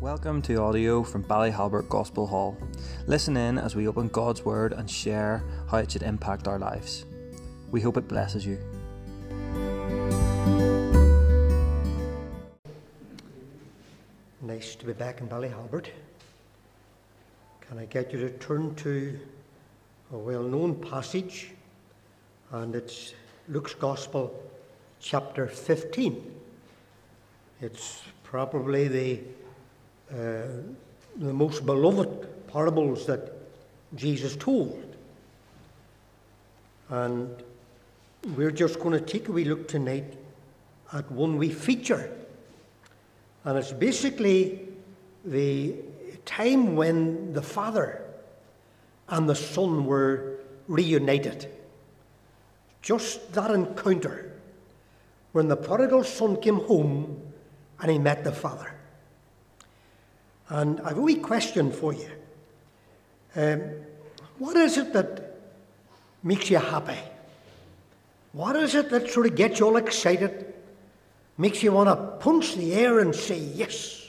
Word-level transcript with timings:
Welcome 0.00 0.40
to 0.42 0.54
audio 0.56 1.02
from 1.02 1.22
Ballyhalbert 1.24 1.90
Gospel 1.90 2.26
Hall. 2.26 2.56
Listen 3.06 3.36
in 3.36 3.58
as 3.58 3.76
we 3.76 3.86
open 3.86 4.08
God's 4.08 4.42
Word 4.42 4.72
and 4.72 4.90
share 4.90 5.44
how 5.70 5.76
it 5.76 5.92
should 5.92 6.02
impact 6.02 6.48
our 6.48 6.58
lives. 6.58 7.04
We 7.70 7.82
hope 7.82 7.98
it 7.98 8.08
blesses 8.08 8.46
you. 8.46 8.56
Nice 14.40 14.74
to 14.76 14.86
be 14.86 14.94
back 14.94 15.20
in 15.20 15.28
Ballyhalbert. 15.28 15.88
Can 17.60 17.78
I 17.78 17.84
get 17.84 18.10
you 18.10 18.20
to 18.20 18.30
turn 18.38 18.74
to 18.76 19.20
a 20.14 20.16
well 20.16 20.42
known 20.42 20.76
passage? 20.76 21.50
And 22.52 22.74
it's 22.74 23.12
Luke's 23.48 23.74
Gospel, 23.74 24.32
chapter 24.98 25.46
15. 25.46 26.40
It's 27.60 28.00
probably 28.24 28.88
the, 28.88 29.20
Uh, 30.10 30.42
the 31.16 31.32
most 31.32 31.64
beloved 31.66 32.48
parables 32.48 33.06
that 33.06 33.32
Jesus 33.94 34.36
told. 34.36 34.96
And 36.88 37.30
we're 38.36 38.50
just 38.50 38.80
going 38.80 38.98
to 38.98 39.04
take 39.04 39.28
a 39.28 39.32
wee 39.32 39.44
look 39.44 39.68
tonight 39.68 40.16
at 40.92 41.10
one 41.12 41.36
wee 41.36 41.50
feature. 41.50 42.10
And 43.44 43.58
it's 43.58 43.72
basically 43.72 44.68
the 45.24 45.76
time 46.24 46.74
when 46.74 47.32
the 47.32 47.42
Father 47.42 48.02
and 49.08 49.28
the 49.28 49.34
Son 49.34 49.84
were 49.84 50.38
reunited. 50.66 51.48
Just 52.82 53.32
that 53.32 53.50
encounter 53.50 54.32
when 55.32 55.48
the 55.48 55.56
prodigal 55.56 56.02
son 56.02 56.40
came 56.40 56.60
home 56.60 57.20
and 57.80 57.90
he 57.90 57.98
met 57.98 58.24
the 58.24 58.32
Father. 58.32 58.74
And 60.50 60.80
I've 60.80 60.98
a 60.98 61.00
wee 61.00 61.14
question 61.14 61.70
for 61.70 61.94
you. 61.94 62.10
Um, 63.36 63.62
what 64.38 64.56
is 64.56 64.76
it 64.76 64.92
that 64.92 65.38
makes 66.24 66.50
you 66.50 66.58
happy? 66.58 66.98
What 68.32 68.56
is 68.56 68.74
it 68.74 68.90
that 68.90 69.10
sort 69.10 69.26
of 69.26 69.36
gets 69.36 69.60
you 69.60 69.66
all 69.66 69.76
excited? 69.76 70.52
Makes 71.38 71.62
you 71.62 71.72
want 71.72 71.88
to 71.88 71.96
punch 72.24 72.56
the 72.56 72.74
air 72.74 72.98
and 72.98 73.14
say 73.14 73.38
yes? 73.38 74.06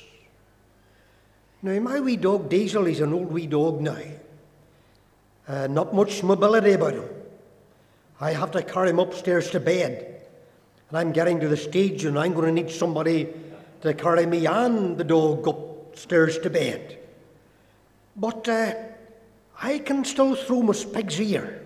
Now, 1.61 1.79
my 1.79 1.99
wee 1.99 2.17
dog 2.17 2.49
Diesel, 2.49 2.85
he's 2.85 3.01
an 3.01 3.13
old 3.13 3.31
wee 3.31 3.45
dog 3.45 3.81
now. 3.81 4.01
Uh, 5.47 5.67
not 5.67 5.93
much 5.93 6.23
mobility 6.23 6.73
about 6.73 6.93
him. 6.93 7.09
I 8.19 8.31
have 8.33 8.51
to 8.51 8.63
carry 8.63 8.89
him 8.89 8.99
upstairs 8.99 9.51
to 9.51 9.59
bed. 9.59 10.23
And 10.89 10.97
I'm 10.97 11.11
getting 11.11 11.39
to 11.39 11.47
the 11.47 11.57
stage 11.57 12.03
and 12.05 12.17
I'm 12.17 12.33
going 12.33 12.47
to 12.47 12.63
need 12.63 12.71
somebody 12.71 13.29
to 13.81 13.93
carry 13.93 14.25
me 14.25 14.47
and 14.47 14.97
the 14.97 15.03
dog 15.03 15.43
upstairs 16.01 16.39
to 16.39 16.49
bed. 16.49 16.97
But 18.15 18.49
uh, 18.49 18.73
I 19.61 19.77
can 19.77 20.03
still 20.03 20.35
throw 20.35 20.63
my 20.63 20.73
pig's 20.73 21.21
ear. 21.21 21.61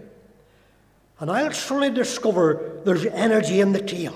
And 1.19 1.31
I'll 1.31 1.51
surely 1.51 1.89
discover 1.89 2.81
there's 2.83 3.05
energy 3.05 3.61
in 3.61 3.71
the 3.71 3.81
tail. 3.81 4.13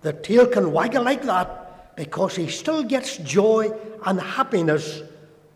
The 0.00 0.14
tail 0.14 0.46
can 0.46 0.72
waggle 0.72 1.04
like 1.04 1.22
that 1.24 1.94
because 1.94 2.36
he 2.36 2.48
still 2.48 2.82
gets 2.82 3.18
joy 3.18 3.70
and 4.06 4.18
happiness 4.18 5.02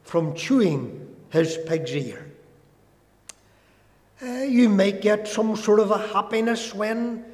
from 0.03 0.35
chewing 0.35 1.17
his 1.31 1.57
pig's 1.67 1.97
ear. 1.97 2.31
Uh, 4.23 4.45
you 4.45 4.69
may 4.69 4.93
get 4.93 5.27
some 5.27 5.57
sort 5.57 5.81
of 5.81 5.91
a 5.91 5.99
happiness 6.09 6.75
when 6.75 7.25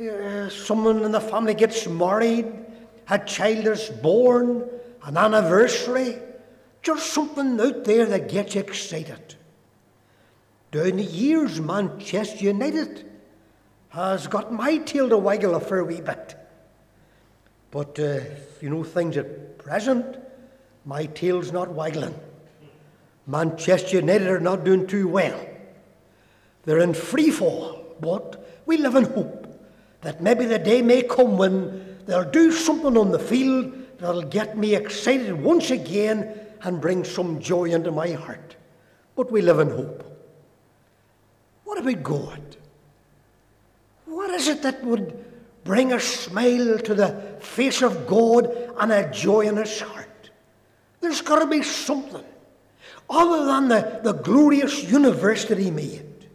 uh, 0.00 0.48
someone 0.48 1.02
in 1.02 1.12
the 1.12 1.20
family 1.20 1.52
gets 1.52 1.86
married, 1.86 2.46
a 3.10 3.18
child 3.18 3.66
is 3.66 3.90
born, 3.90 4.66
an 5.06 5.16
anniversary, 5.16 6.18
just 6.82 7.12
something 7.12 7.60
out 7.60 7.84
there 7.84 8.06
that 8.06 8.28
gets 8.28 8.56
excited. 8.56 9.36
Down 10.72 10.96
the 10.96 11.04
years, 11.04 11.60
Manchester 11.60 12.44
United 12.44 13.08
has 13.90 14.26
got 14.26 14.52
my 14.52 14.78
tail 14.78 15.08
to 15.08 15.16
waggle 15.16 15.54
a 15.54 15.60
fair 15.60 15.84
wee 15.84 16.00
bit. 16.00 16.34
But, 17.70 17.98
uh, 18.00 18.20
you 18.60 18.68
know, 18.68 18.82
things 18.82 19.16
at 19.16 19.58
present, 19.58 20.18
my 20.84 21.06
tail's 21.06 21.52
not 21.52 21.72
waggling. 21.72 22.18
Manchester 23.28 23.96
United 23.96 24.26
are 24.26 24.40
not 24.40 24.64
doing 24.64 24.88
too 24.88 25.06
well. 25.06 25.40
They're 26.64 26.80
in 26.80 26.94
free 26.94 27.30
fall, 27.30 27.96
but 28.00 28.60
we 28.66 28.76
live 28.76 28.96
in 28.96 29.04
hope 29.04 29.46
that 30.00 30.20
maybe 30.20 30.46
the 30.46 30.58
day 30.58 30.82
may 30.82 31.02
come 31.02 31.36
when 31.36 31.98
they'll 32.06 32.28
do 32.28 32.50
something 32.50 32.96
on 32.96 33.12
the 33.12 33.20
field 33.20 33.72
that'll 33.98 34.22
get 34.22 34.56
me 34.56 34.74
excited 34.74 35.32
once 35.32 35.70
again 35.70 36.38
and 36.62 36.80
bring 36.80 37.04
some 37.04 37.40
joy 37.40 37.64
into 37.64 37.90
my 37.90 38.12
heart. 38.12 38.56
But 39.14 39.30
we 39.30 39.42
live 39.42 39.58
in 39.58 39.70
hope. 39.70 40.04
What 41.64 41.78
about 41.78 42.02
God? 42.02 42.56
What 44.06 44.30
is 44.30 44.48
it 44.48 44.62
that 44.62 44.84
would 44.84 45.24
bring 45.64 45.92
a 45.92 46.00
smile 46.00 46.78
to 46.78 46.94
the 46.94 47.36
face 47.40 47.82
of 47.82 48.06
God 48.06 48.46
and 48.78 48.92
a 48.92 49.10
joy 49.10 49.42
in 49.42 49.56
his 49.56 49.80
heart? 49.80 50.30
There's 51.00 51.20
got 51.20 51.40
to 51.40 51.46
be 51.46 51.62
something 51.62 52.24
other 53.08 53.46
than 53.46 53.68
the, 53.68 54.00
the 54.02 54.12
glorious 54.12 54.82
universe 54.84 55.44
that 55.46 55.58
he 55.58 55.70
made. 55.70 56.28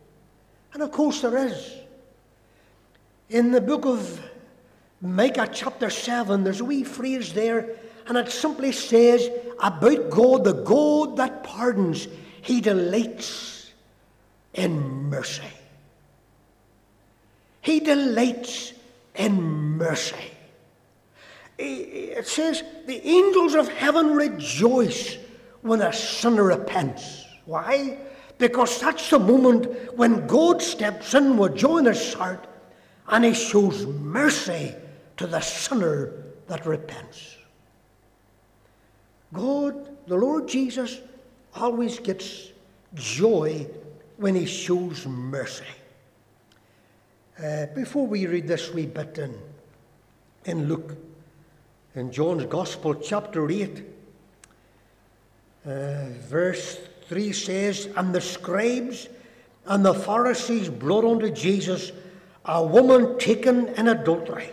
And 0.73 0.81
of 0.81 0.91
course, 0.91 1.21
there 1.21 1.37
is. 1.37 1.75
In 3.29 3.51
the 3.51 3.61
book 3.61 3.85
of 3.85 4.19
Micah, 5.01 5.49
chapter 5.51 5.89
7, 5.89 6.43
there's 6.43 6.61
a 6.61 6.65
wee 6.65 6.83
phrase 6.83 7.33
there, 7.33 7.75
and 8.07 8.17
it 8.17 8.31
simply 8.31 8.71
says 8.71 9.29
about 9.59 10.09
God, 10.11 10.43
the 10.43 10.53
God 10.53 11.17
that 11.17 11.43
pardons, 11.43 12.07
he 12.41 12.61
delights 12.61 13.71
in 14.53 15.09
mercy. 15.09 15.41
He 17.61 17.79
delights 17.79 18.73
in 19.15 19.41
mercy. 19.77 20.15
It 21.57 22.27
says, 22.27 22.63
the 22.85 23.07
angels 23.07 23.53
of 23.55 23.69
heaven 23.69 24.11
rejoice 24.11 25.17
when 25.61 25.81
a 25.81 25.93
sinner 25.93 26.43
repents. 26.43 27.25
Why? 27.45 27.99
Because 28.37 28.79
that's 28.79 29.09
the 29.09 29.19
moment 29.19 29.95
when 29.95 30.25
God 30.25 30.61
steps 30.61 31.13
in 31.13 31.37
with 31.37 31.55
joy 31.55 31.77
in 31.77 31.85
his 31.85 32.13
heart 32.13 32.47
and 33.07 33.25
he 33.25 33.33
shows 33.33 33.85
mercy 33.85 34.73
to 35.17 35.27
the 35.27 35.41
sinner 35.41 36.13
that 36.47 36.65
repents. 36.65 37.37
God, 39.33 40.07
the 40.07 40.15
Lord 40.15 40.47
Jesus, 40.47 40.99
always 41.55 41.99
gets 41.99 42.51
joy 42.93 43.67
when 44.17 44.35
he 44.35 44.45
shows 44.45 45.05
mercy. 45.05 45.65
Uh, 47.41 47.65
before 47.67 48.05
we 48.05 48.27
read 48.27 48.47
this 48.47 48.71
wee 48.73 48.85
bit 48.85 49.17
in, 49.17 49.37
in 50.45 50.67
Luke, 50.67 50.95
in 51.95 52.11
John's 52.11 52.45
Gospel, 52.45 52.95
chapter 52.95 53.49
8, 53.49 53.83
uh, 55.65 56.05
verse 56.27 56.79
3 57.07 57.33
says, 57.33 57.89
And 57.95 58.13
the 58.13 58.21
scribes 58.21 59.07
and 59.65 59.85
the 59.85 59.93
Pharisees 59.93 60.69
brought 60.69 61.05
unto 61.05 61.29
Jesus 61.29 61.91
a 62.45 62.63
woman 62.63 63.17
taken 63.17 63.67
in 63.69 63.87
adultery. 63.87 64.49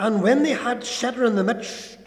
And 0.00 0.22
when 0.22 0.42
they 0.42 0.54
had 0.54 0.82
set 0.82 1.16
her 1.16 1.26
in 1.26 1.36
the 1.36 1.44
midst, 1.44 1.98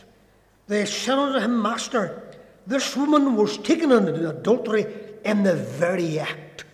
they 0.66 0.84
said 0.84 1.20
unto 1.20 1.40
him, 1.40 1.62
Master, 1.62 2.24
this 2.66 2.98
woman 2.98 3.36
was 3.36 3.59
taken 3.59 3.92
in 3.92 4.08
adultery 4.08 4.88
in 5.24 5.44
the 5.44 5.54
very 5.54 6.18
act. 6.18 6.66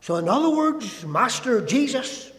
So, 0.00 0.14
in 0.14 0.28
other 0.28 0.50
words, 0.50 1.04
Master 1.04 1.60
Jesus, 1.60 2.30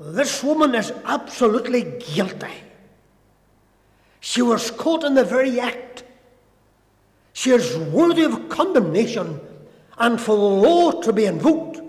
this 0.00 0.42
woman 0.42 0.74
is 0.74 0.92
absolutely 1.04 1.82
guilty. 2.12 2.54
She 4.18 4.42
was 4.42 4.72
caught 4.72 5.04
in 5.04 5.14
the 5.14 5.24
very 5.24 5.60
act. 5.60 6.02
She 7.34 7.50
is 7.50 7.78
worthy 7.78 8.24
of 8.24 8.48
condemnation 8.48 9.40
and 9.96 10.20
for 10.20 10.34
the 10.34 10.42
law 10.42 11.00
to 11.02 11.12
be 11.12 11.26
invoked 11.26 11.80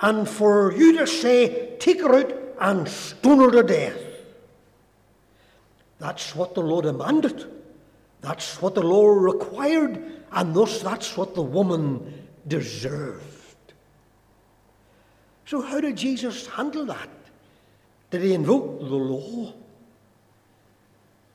and 0.00 0.26
for 0.26 0.72
you 0.72 0.96
to 0.96 1.06
say, 1.06 1.76
take 1.80 2.00
her 2.00 2.14
out 2.14 2.32
and 2.60 2.88
stone 2.88 3.40
her 3.40 3.50
to 3.50 3.62
death. 3.62 4.07
That's 5.98 6.34
what 6.34 6.54
the 6.54 6.60
law 6.60 6.80
demanded. 6.80 7.44
That's 8.20 8.60
what 8.60 8.74
the 8.74 8.82
law 8.82 9.06
required, 9.06 10.22
and 10.32 10.54
thus 10.54 10.82
that's 10.82 11.16
what 11.16 11.34
the 11.34 11.42
woman 11.42 12.28
deserved. 12.46 13.24
So, 15.44 15.60
how 15.60 15.80
did 15.80 15.96
Jesus 15.96 16.46
handle 16.46 16.84
that? 16.86 17.08
Did 18.10 18.22
he 18.22 18.34
invoke 18.34 18.80
the 18.80 18.84
law? 18.84 19.52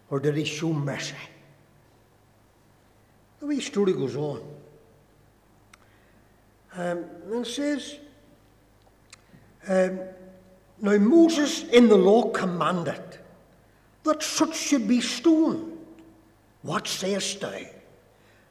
Or 0.10 0.19
did 0.19 0.36
he 0.36 0.45
show 0.45 0.74
mercy? 0.74 1.15
The 3.39 3.48
wee 3.48 3.60
story 3.60 3.94
goes 3.94 4.15
on. 4.15 4.42
Um, 6.75 7.06
and 7.31 7.45
it 7.45 7.50
says, 7.50 7.98
um, 9.68 10.00
Now 10.80 10.98
Moses 10.98 11.63
in 11.63 11.88
the 11.89 11.98
law 11.98 12.30
commanded 12.31 13.19
that 14.03 14.21
such 14.21 14.55
should 14.55 14.88
be 14.88 15.01
stoned. 15.01 15.77
What 16.61 16.88
sayest 16.88 17.41
thou? 17.41 17.59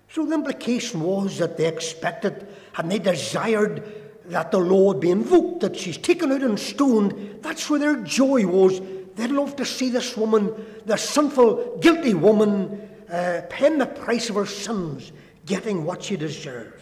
So 0.08 0.26
the 0.26 0.34
implication 0.34 1.00
was 1.00 1.38
that 1.38 1.56
they 1.56 1.66
expected 1.66 2.46
and 2.76 2.90
they 2.90 2.98
desired 2.98 3.82
that 4.26 4.50
the 4.50 4.58
law 4.58 4.88
would 4.88 5.00
be 5.00 5.10
invoked, 5.10 5.60
that 5.60 5.76
she's 5.76 5.96
taken 5.98 6.32
out 6.32 6.42
and 6.42 6.58
stoned. 6.58 7.38
That's 7.42 7.68
where 7.68 7.80
their 7.80 7.96
joy 7.96 8.46
was. 8.46 8.80
They'd 9.14 9.30
love 9.30 9.56
to 9.56 9.64
see 9.64 9.90
this 9.90 10.16
woman, 10.16 10.52
the 10.86 10.96
sinful, 10.96 11.78
guilty 11.80 12.14
woman, 12.14 12.88
uh, 13.10 13.42
paying 13.50 13.78
the 13.78 13.86
price 13.86 14.30
of 14.30 14.36
her 14.36 14.46
sins, 14.46 15.12
getting 15.44 15.84
what 15.84 16.02
she 16.02 16.16
deserved. 16.16 16.80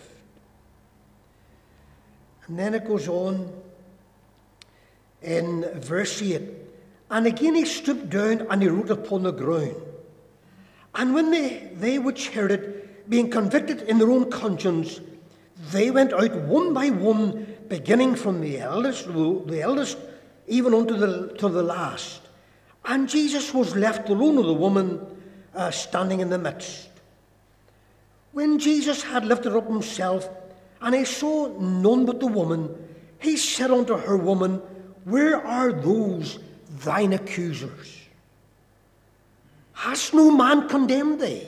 And 2.46 2.58
then 2.58 2.75
it 2.75 2.84
goes 2.84 3.08
on 3.08 3.52
in 5.22 5.69
verse 5.81 6.20
8. 6.20 6.60
And 7.11 7.27
again 7.27 7.57
he 7.57 7.65
stooped 7.65 8.09
down 8.09 8.47
and 8.49 8.62
he 8.62 8.69
wrote 8.69 8.91
upon 8.91 9.25
the 9.25 9.33
ground. 9.33 9.77
And 10.95 11.15
when 11.15 11.31
they, 11.31 11.71
they 11.75 11.99
which 11.99 12.31
heard 12.31 12.53
it, 12.53 13.09
being 13.11 13.31
convicted 13.31 13.83
in 13.83 13.99
their 13.99 14.11
own 14.11 14.31
conscience, 14.31 15.01
they 15.73 15.91
went 15.91 16.12
out 16.12 16.35
one 16.35 16.73
by 16.73 16.91
one, 16.91 17.47
beginning 17.69 18.15
from 18.15 18.41
the 18.41 18.59
eldest, 18.59 19.07
the 19.07 19.61
eldest, 19.61 19.99
even 20.47 20.73
unto 20.75 20.97
the 20.97 21.35
to 21.39 21.49
the 21.49 21.62
last. 21.62 22.23
And 22.85 23.09
Jesus 23.09 23.53
was 23.53 23.77
left 23.77 24.09
alone 24.09 24.37
with 24.37 24.47
the 24.47 24.55
woman 24.55 25.01
uh, 25.55 25.71
standing 25.71 26.21
in 26.21 26.31
the 26.31 26.39
midst. 26.39 26.89
When 28.33 28.59
Jesus 28.59 29.03
had 29.03 29.25
lifted 29.25 29.56
up 29.56 29.67
himself, 29.67 30.29
and 30.81 30.95
he 30.95 31.05
saw 31.05 31.49
none 31.59 32.06
but 32.06 32.21
the 32.21 32.27
woman, 32.27 32.75
he 33.19 33.37
said 33.37 33.71
unto 33.71 33.97
her, 33.97 34.17
Woman, 34.17 34.63
where 35.05 35.45
are 35.45 35.73
those 35.73 36.39
thine 36.85 37.12
accusers? 37.12 37.97
Has 39.73 40.12
no 40.12 40.31
man 40.31 40.69
condemned 40.69 41.21
thee? 41.21 41.47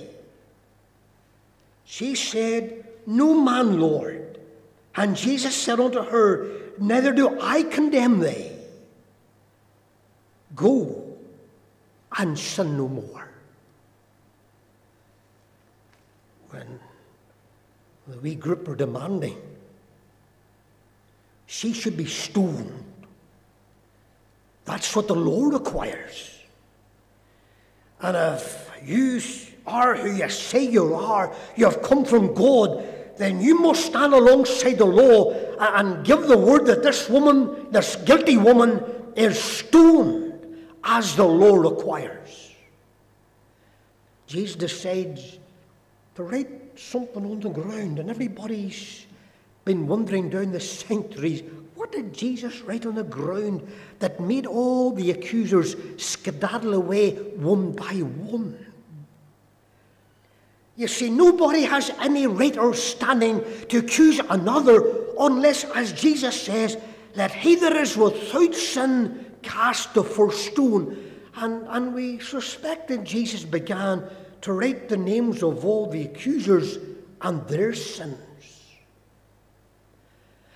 She 1.84 2.14
said, 2.14 2.86
No 3.06 3.38
man, 3.38 3.78
Lord. 3.78 4.38
And 4.94 5.16
Jesus 5.16 5.54
said 5.54 5.80
unto 5.80 6.02
her, 6.02 6.48
Neither 6.78 7.12
do 7.12 7.38
I 7.40 7.62
condemn 7.64 8.20
thee. 8.20 8.50
Go 10.54 11.16
and 12.16 12.38
sin 12.38 12.76
no 12.76 12.88
more. 12.88 13.28
When 16.50 16.80
the 18.06 18.18
wee 18.18 18.34
group 18.34 18.68
are 18.68 18.76
demanding, 18.76 19.36
she 21.46 21.72
should 21.72 21.96
be 21.96 22.06
stoned. 22.06 22.91
That's 24.64 24.94
what 24.94 25.08
the 25.08 25.14
law 25.14 25.46
requires. 25.46 26.38
And 28.00 28.16
if 28.16 28.70
you 28.84 29.20
are 29.66 29.96
who 29.96 30.12
you 30.12 30.28
say 30.28 30.64
you 30.64 30.94
are, 30.94 31.34
you 31.56 31.64
have 31.64 31.82
come 31.82 32.04
from 32.04 32.34
God, 32.34 32.84
then 33.16 33.40
you 33.40 33.60
must 33.60 33.86
stand 33.86 34.14
alongside 34.14 34.78
the 34.78 34.84
law 34.84 35.32
and 35.58 36.04
give 36.04 36.26
the 36.26 36.36
word 36.38 36.66
that 36.66 36.82
this 36.82 37.08
woman, 37.08 37.70
this 37.70 37.96
guilty 37.96 38.36
woman, 38.36 38.84
is 39.14 39.38
stoned 39.38 40.32
as 40.82 41.14
the 41.14 41.24
law 41.24 41.54
requires. 41.54 42.50
Jesus 44.26 44.56
decides 44.56 45.38
to 46.14 46.22
write 46.22 46.78
something 46.78 47.24
on 47.24 47.40
the 47.40 47.50
ground, 47.50 47.98
and 47.98 48.10
everybody's 48.10 49.06
been 49.64 49.86
wondering 49.86 50.30
down 50.30 50.52
the 50.52 50.60
centuries 50.60 51.42
what 51.82 51.90
did 51.90 52.14
Jesus 52.14 52.60
write 52.60 52.86
on 52.86 52.94
the 52.94 53.02
ground 53.02 53.66
that 53.98 54.20
made 54.20 54.46
all 54.46 54.92
the 54.92 55.10
accusers 55.10 55.74
skedaddle 55.96 56.74
away 56.74 57.16
one 57.34 57.72
by 57.72 57.94
one? 57.94 58.56
You 60.76 60.86
see, 60.86 61.10
nobody 61.10 61.62
has 61.62 61.90
any 61.98 62.28
right 62.28 62.56
or 62.56 62.72
standing 62.72 63.42
to 63.68 63.78
accuse 63.78 64.20
another 64.30 64.94
unless, 65.18 65.64
as 65.64 65.92
Jesus 65.92 66.40
says, 66.40 66.76
let 67.16 67.32
he 67.32 67.56
that 67.56 67.72
is 67.72 67.96
without 67.96 68.54
sin 68.54 69.34
cast 69.42 69.92
the 69.92 70.04
first 70.04 70.52
stone. 70.52 70.96
And, 71.34 71.66
and 71.66 71.94
we 71.94 72.20
suspect 72.20 72.86
that 72.88 73.02
Jesus 73.02 73.42
began 73.42 74.04
to 74.42 74.52
write 74.52 74.88
the 74.88 74.96
names 74.96 75.42
of 75.42 75.64
all 75.64 75.90
the 75.90 76.02
accusers 76.02 76.78
and 77.22 77.44
their 77.48 77.74
sins. 77.74 78.18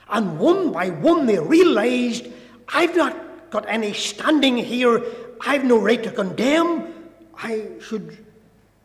And 0.08 0.38
one 0.38 0.72
by 0.72 0.90
one 0.90 1.26
they 1.26 1.38
realized, 1.38 2.28
I've 2.68 2.96
not 2.96 3.50
got 3.50 3.68
any 3.68 3.92
standing 3.92 4.56
here. 4.56 5.02
I've 5.40 5.64
no 5.64 5.78
right 5.78 6.02
to 6.02 6.10
condemn. 6.10 6.92
I 7.36 7.66
should 7.80 8.24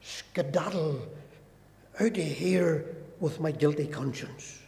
skedaddle 0.02 1.02
out 2.00 2.08
of 2.08 2.16
here 2.16 2.86
with 3.20 3.40
my 3.40 3.52
guilty 3.52 3.88
conscience. 3.88 4.60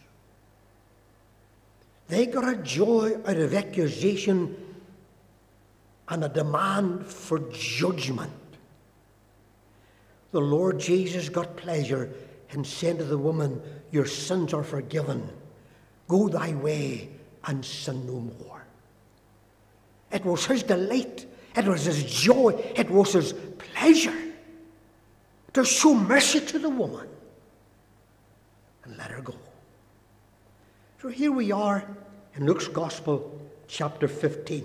They 2.08 2.26
got 2.26 2.48
a 2.48 2.56
joy 2.56 3.18
out 3.26 3.36
of 3.36 3.54
accusation 3.54 4.56
and 6.08 6.24
a 6.24 6.28
demand 6.28 7.06
for 7.06 7.38
judgment. 7.50 8.32
The 10.32 10.40
Lord 10.40 10.78
Jesus 10.78 11.28
got 11.28 11.56
pleasure 11.56 12.10
and 12.50 12.66
said 12.66 12.98
to 12.98 13.04
the 13.04 13.18
woman, 13.18 13.60
Your 13.90 14.06
sins 14.06 14.52
are 14.52 14.64
forgiven. 14.64 15.28
Go 16.08 16.28
thy 16.28 16.52
way 16.54 17.08
and 17.44 17.64
sin 17.64 18.06
no 18.06 18.20
more. 18.44 18.64
It 20.12 20.24
was 20.24 20.46
his 20.46 20.62
delight, 20.62 21.26
it 21.56 21.64
was 21.64 21.84
his 21.84 22.04
joy, 22.04 22.52
it 22.76 22.90
was 22.90 23.12
his 23.14 23.32
pleasure 23.32 24.16
to 25.54 25.64
show 25.64 25.94
mercy 25.94 26.40
to 26.40 26.58
the 26.58 26.68
woman 26.68 27.08
and 28.84 28.96
let 28.96 29.10
her 29.10 29.22
go. 29.22 29.34
So 31.00 31.08
here 31.08 31.32
we 31.32 31.52
are 31.52 31.84
in 32.34 32.46
Luke's 32.46 32.68
Gospel, 32.68 33.40
chapter 33.68 34.08
15. 34.08 34.64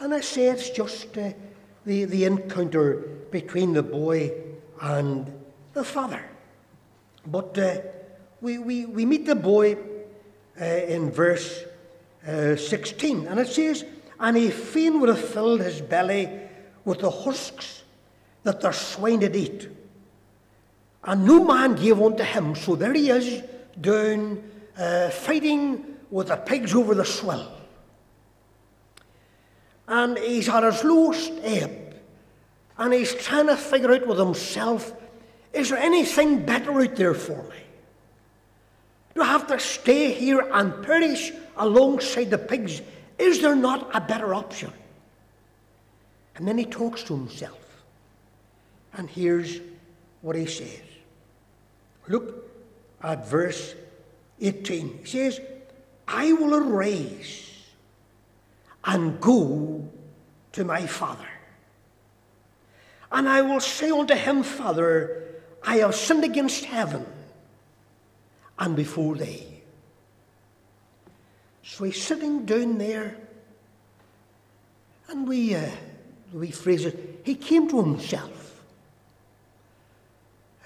And 0.00 0.14
I 0.14 0.20
say 0.20 0.46
it's 0.46 0.70
just 0.70 1.16
uh, 1.16 1.32
the, 1.84 2.04
the 2.04 2.24
encounter 2.24 2.96
between 3.30 3.72
the 3.72 3.82
boy 3.82 4.32
and 4.80 5.30
the 5.74 5.84
father. 5.84 6.24
But 7.26 7.58
uh, 7.58 7.80
we, 8.40 8.58
we, 8.58 8.86
we 8.86 9.04
meet 9.04 9.26
the 9.26 9.34
boy 9.34 9.76
uh, 10.60 10.64
in 10.64 11.10
verse 11.10 11.64
uh, 12.26 12.56
16. 12.56 13.26
And 13.26 13.40
it 13.40 13.48
says, 13.48 13.84
And 14.18 14.36
he 14.36 14.50
fain 14.50 15.00
would 15.00 15.08
have 15.08 15.24
filled 15.24 15.60
his 15.60 15.80
belly 15.80 16.28
with 16.84 17.00
the 17.00 17.10
husks 17.10 17.82
that 18.42 18.60
their 18.60 18.72
swine 18.72 19.20
did 19.20 19.36
eat. 19.36 19.68
And 21.04 21.24
no 21.24 21.44
man 21.44 21.76
gave 21.76 22.00
unto 22.00 22.22
him. 22.22 22.54
So 22.54 22.76
there 22.76 22.92
he 22.92 23.10
is, 23.10 23.42
down 23.80 24.42
uh, 24.76 25.10
fighting 25.10 25.84
with 26.10 26.28
the 26.28 26.36
pigs 26.36 26.74
over 26.74 26.94
the 26.94 27.04
swill. 27.04 27.50
And 29.88 30.18
he's 30.18 30.48
at 30.48 30.62
his 30.62 30.84
lowest 30.84 31.32
ebb. 31.42 31.96
And 32.78 32.94
he's 32.94 33.14
trying 33.14 33.46
to 33.48 33.56
figure 33.56 33.92
out 33.92 34.06
with 34.06 34.18
himself 34.18 34.92
is 35.52 35.70
there 35.70 35.78
anything 35.78 36.44
better 36.44 36.80
out 36.80 36.94
there 36.96 37.14
for 37.14 37.42
me? 37.42 37.56
Have 39.20 39.46
to 39.48 39.60
stay 39.60 40.12
here 40.12 40.40
and 40.52 40.82
perish 40.82 41.32
alongside 41.56 42.30
the 42.30 42.38
pigs? 42.38 42.82
Is 43.18 43.40
there 43.40 43.54
not 43.54 43.88
a 43.94 44.00
better 44.00 44.34
option? 44.34 44.72
And 46.36 46.48
then 46.48 46.58
he 46.58 46.64
talks 46.64 47.02
to 47.04 47.16
himself. 47.16 47.58
And 48.94 49.08
here's 49.08 49.60
what 50.22 50.36
he 50.36 50.46
says. 50.46 50.82
Look 52.08 52.50
at 53.02 53.28
verse 53.28 53.74
18. 54.40 54.98
He 54.98 55.06
says, 55.06 55.40
I 56.08 56.32
will 56.32 56.54
arise 56.54 57.50
and 58.84 59.20
go 59.20 59.88
to 60.52 60.64
my 60.64 60.86
father. 60.86 61.28
And 63.12 63.28
I 63.28 63.42
will 63.42 63.60
say 63.60 63.90
unto 63.90 64.14
him, 64.14 64.42
Father, 64.42 65.24
I 65.62 65.76
have 65.76 65.94
sinned 65.94 66.24
against 66.24 66.64
heaven 66.64 67.06
and 68.60 68.76
before 68.76 69.16
thee. 69.16 69.46
So 71.62 71.84
he's 71.84 72.02
sitting 72.02 72.44
down 72.44 72.78
there, 72.78 73.16
and 75.08 75.26
we, 75.26 75.54
uh, 75.54 75.70
we 76.32 76.50
phrase 76.50 76.84
it, 76.84 77.22
he 77.24 77.34
came 77.34 77.68
to 77.70 77.82
himself. 77.82 78.62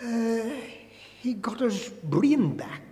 Uh, 0.03 0.51
he 1.21 1.35
got 1.35 1.61
his 1.61 1.89
brain 1.89 2.57
back. 2.57 2.83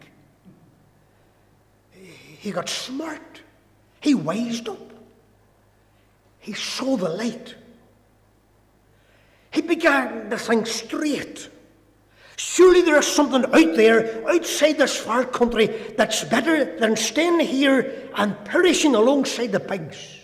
He 1.93 2.51
got 2.51 2.69
smart. 2.69 3.43
He 4.01 4.15
wised 4.15 4.69
up. 4.69 4.93
He 6.39 6.55
saw 6.55 6.97
the 6.97 7.09
light. 7.09 7.55
He 9.51 9.63
began 9.63 10.31
to 10.31 10.39
think 10.39 10.67
straight. 10.67 11.49
Surely 12.37 12.83
there 12.83 12.99
is 12.99 13.07
something 13.07 13.45
out 13.45 13.77
there, 13.77 14.29
outside 14.29 14.79
this 14.79 14.97
far 14.97 15.25
country, 15.25 15.67
that's 15.97 16.25
better 16.25 16.79
than 16.79 16.97
staying 16.97 17.41
here 17.41 18.11
and 18.15 18.43
perishing 18.45 18.95
alongside 18.95 19.53
the 19.53 19.61
pigs. 19.61 20.19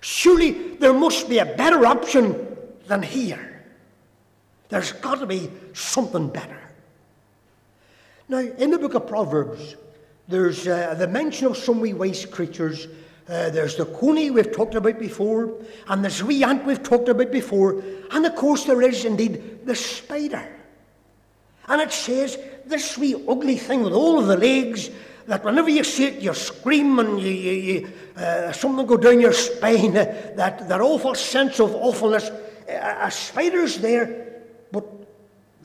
Surely 0.00 0.76
there 0.76 0.92
must 0.92 1.28
be 1.28 1.38
a 1.38 1.46
better 1.46 1.86
option 1.86 2.56
than 2.86 3.02
here. 3.02 3.64
There's 4.68 4.92
got 4.92 5.20
to 5.20 5.26
be 5.26 5.50
something 5.72 6.28
better. 6.28 6.58
Now, 8.28 8.38
in 8.38 8.70
the 8.70 8.78
book 8.78 8.94
of 8.94 9.06
Proverbs, 9.06 9.76
there's 10.28 10.66
uh, 10.66 10.94
the 10.94 11.06
mention 11.06 11.46
of 11.46 11.56
some 11.56 11.80
wee 11.80 11.92
wise 11.92 12.24
creatures. 12.24 12.86
Uh, 13.28 13.50
there's 13.50 13.76
the 13.76 13.84
coney 13.84 14.30
we've 14.30 14.52
talked 14.52 14.74
about 14.74 14.98
before, 14.98 15.52
and 15.88 16.02
there's 16.02 16.22
wee 16.22 16.42
ant 16.42 16.64
we've 16.64 16.82
talked 16.82 17.08
about 17.08 17.30
before, 17.30 17.82
and 18.10 18.26
of 18.26 18.34
course 18.34 18.64
there 18.64 18.82
is 18.82 19.04
indeed 19.04 19.66
the 19.66 19.74
spider. 19.74 20.48
And 21.72 21.80
it 21.80 21.90
says 21.90 22.36
this 22.66 22.98
wee 22.98 23.14
ugly 23.26 23.56
thing 23.56 23.82
with 23.82 23.94
all 23.94 24.18
of 24.18 24.26
the 24.26 24.36
legs 24.36 24.90
that 25.26 25.42
whenever 25.42 25.70
you 25.70 25.82
see 25.82 26.04
it, 26.04 26.20
you 26.20 26.34
scream 26.34 26.98
and 26.98 27.18
you, 27.18 27.30
you, 27.30 27.52
you 27.52 27.92
uh, 28.14 28.52
something 28.52 28.84
go 28.84 28.98
down 28.98 29.22
your 29.22 29.32
spine. 29.32 29.96
Uh, 29.96 30.04
that 30.36 30.68
that 30.68 30.82
awful 30.82 31.14
sense 31.14 31.60
of 31.60 31.74
awfulness. 31.74 32.28
Uh, 32.28 32.98
a 33.00 33.10
spider's 33.10 33.78
there, 33.78 34.42
but 34.70 34.84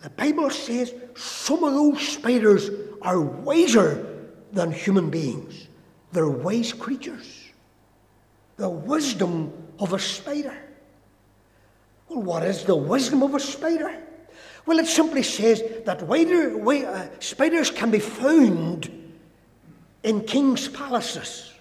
the 0.01 0.09
Bible 0.11 0.49
says 0.49 0.93
some 1.17 1.65
of 1.65 1.73
those 1.73 2.07
spiders 2.07 2.69
are 3.01 3.19
wiser 3.19 4.29
than 4.53 4.71
human 4.71 5.09
beings. 5.09 5.67
They're 6.13 6.29
wise 6.29 6.71
creatures. 6.71 7.51
The 8.55 8.69
wisdom 8.69 9.51
of 9.77 9.91
a 9.91 9.99
spider. 9.99 10.57
Well, 12.07 12.21
what 12.21 12.43
is 12.43 12.63
the 12.63 12.77
wisdom 12.77 13.23
of 13.23 13.35
a 13.35 13.41
spider? 13.41 14.06
Well, 14.67 14.79
it 14.79 14.87
simply 14.87 15.23
says 15.23 15.63
that 15.85 16.03
wider, 16.03 16.61
uh, 16.69 17.07
spiders 17.19 17.71
can 17.71 17.89
be 17.89 17.99
found 17.99 18.91
in 20.03 20.21
king's 20.25 20.67
palaces. 20.67 21.53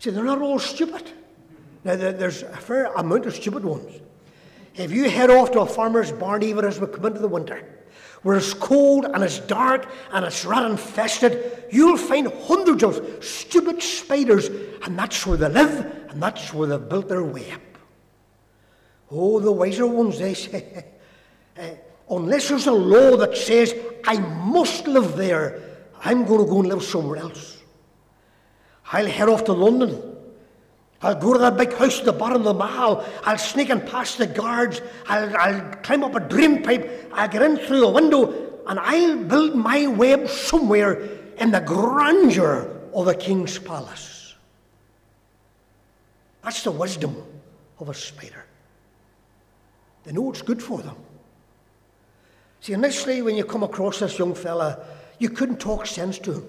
See, 0.00 0.10
they're 0.10 0.24
not 0.24 0.42
all 0.42 0.58
stupid. 0.58 1.08
Now, 1.84 1.94
there's 1.94 2.42
a 2.42 2.56
fair 2.56 2.86
amount 2.94 3.26
of 3.26 3.34
stupid 3.36 3.64
ones. 3.64 4.00
If 4.74 4.90
you 4.90 5.08
head 5.08 5.30
off 5.30 5.52
to 5.52 5.60
a 5.60 5.66
farmer's 5.66 6.10
barn, 6.10 6.42
even 6.42 6.64
as 6.64 6.80
we 6.80 6.88
come 6.88 7.06
into 7.06 7.20
the 7.20 7.28
winter, 7.28 7.64
where 8.22 8.36
it's 8.36 8.52
cold 8.52 9.04
and 9.04 9.22
it's 9.22 9.38
dark 9.38 9.88
and 10.12 10.24
it's 10.24 10.44
rat 10.44 10.68
infested, 10.68 11.64
you'll 11.70 11.96
find 11.96 12.26
hundreds 12.26 12.82
of 12.82 13.24
stupid 13.24 13.80
spiders, 13.82 14.48
and 14.82 14.98
that's 14.98 15.24
where 15.24 15.36
they 15.36 15.48
live, 15.48 16.08
and 16.10 16.20
that's 16.20 16.52
where 16.52 16.68
they've 16.68 16.88
built 16.88 17.08
their 17.08 17.22
way 17.22 17.52
up. 17.52 17.60
Oh, 19.12 19.38
the 19.38 19.52
wiser 19.52 19.86
ones, 19.86 20.18
they 20.18 20.34
say, 20.34 20.84
uh, 21.60 22.14
unless 22.14 22.48
there's 22.48 22.66
a 22.66 22.72
law 22.72 23.16
that 23.16 23.36
says 23.36 23.74
I 24.04 24.18
must 24.18 24.86
live 24.86 25.16
there, 25.16 25.60
I'm 26.02 26.24
going 26.24 26.44
to 26.44 26.50
go 26.50 26.60
and 26.60 26.68
live 26.68 26.82
somewhere 26.82 27.18
else. 27.18 27.58
I'll 28.92 29.06
head 29.06 29.28
off 29.28 29.44
to 29.44 29.52
London. 29.52 30.16
I'll 31.02 31.14
go 31.14 31.32
to 31.32 31.38
that 31.38 31.56
big 31.56 31.72
house 31.74 31.98
at 32.00 32.04
the 32.04 32.12
bottom 32.12 32.38
of 32.38 32.44
the 32.44 32.54
mall. 32.54 33.06
I'll 33.24 33.38
sneak 33.38 33.70
in 33.70 33.80
past 33.80 34.18
the 34.18 34.26
guards. 34.26 34.82
I'll, 35.06 35.36
I'll 35.36 35.60
climb 35.76 36.04
up 36.04 36.14
a 36.14 36.20
drain 36.20 36.62
pipe. 36.62 37.10
I'll 37.12 37.28
get 37.28 37.42
in 37.42 37.56
through 37.56 37.86
a 37.86 37.90
window 37.90 38.60
and 38.66 38.78
I'll 38.78 39.24
build 39.24 39.54
my 39.54 39.86
web 39.86 40.28
somewhere 40.28 41.00
in 41.38 41.50
the 41.50 41.60
grandeur 41.60 42.80
of 42.92 43.08
a 43.08 43.14
king's 43.14 43.58
palace. 43.58 44.34
That's 46.42 46.62
the 46.62 46.70
wisdom 46.70 47.16
of 47.78 47.88
a 47.88 47.94
spider. 47.94 48.44
They 50.04 50.12
know 50.12 50.30
it's 50.30 50.42
good 50.42 50.62
for 50.62 50.78
them. 50.78 50.96
See, 52.60 52.74
initially, 52.74 53.22
when 53.22 53.36
you 53.36 53.44
come 53.44 53.62
across 53.62 54.00
this 54.00 54.18
young 54.18 54.34
fella, 54.34 54.84
you 55.18 55.30
couldn't 55.30 55.60
talk 55.60 55.86
sense 55.86 56.18
to 56.20 56.34
him. 56.34 56.46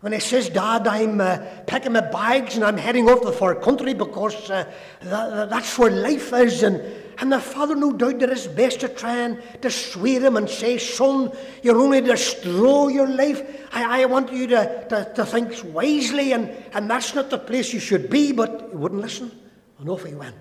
When 0.00 0.12
he 0.12 0.20
says, 0.20 0.48
Dad, 0.48 0.86
I'm 0.86 1.20
uh, 1.20 1.38
packing 1.66 1.92
my 1.92 2.00
bags 2.02 2.54
and 2.54 2.64
I'm 2.64 2.76
heading 2.76 3.08
off 3.08 3.20
to 3.20 3.26
the 3.26 3.32
far 3.32 3.56
country 3.56 3.94
because 3.94 4.48
uh, 4.48 4.70
that, 5.00 5.50
that's 5.50 5.76
where 5.76 5.90
life 5.90 6.32
is. 6.34 6.62
And, 6.62 6.80
and 7.18 7.32
the 7.32 7.40
father, 7.40 7.74
no 7.74 7.92
doubt, 7.92 8.18
did 8.18 8.28
his 8.28 8.46
best 8.46 8.78
to 8.80 8.88
try 8.88 9.16
and 9.16 9.42
dissuade 9.60 10.22
him 10.22 10.36
and 10.36 10.48
say, 10.48 10.78
Son, 10.78 11.32
you're 11.64 11.80
only 11.80 12.00
destroy 12.00 12.88
your 12.88 13.08
life. 13.08 13.42
I, 13.72 14.02
I 14.02 14.04
want 14.04 14.32
you 14.32 14.46
to, 14.48 14.86
to, 14.88 15.12
to 15.16 15.26
think 15.26 15.52
wisely, 15.74 16.32
and, 16.32 16.48
and 16.74 16.88
that's 16.88 17.16
not 17.16 17.30
the 17.30 17.38
place 17.38 17.72
you 17.72 17.80
should 17.80 18.08
be. 18.08 18.30
But 18.30 18.68
he 18.70 18.76
wouldn't 18.76 19.00
listen, 19.00 19.32
and 19.80 19.88
off 19.88 20.04
he 20.04 20.14
went. 20.14 20.36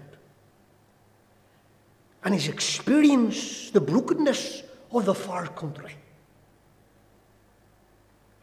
And 2.28 2.36
he's 2.36 2.50
experienced 2.50 3.72
the 3.72 3.80
brokenness 3.80 4.64
of 4.92 5.06
the 5.06 5.16
far 5.16 5.48
country. 5.48 5.94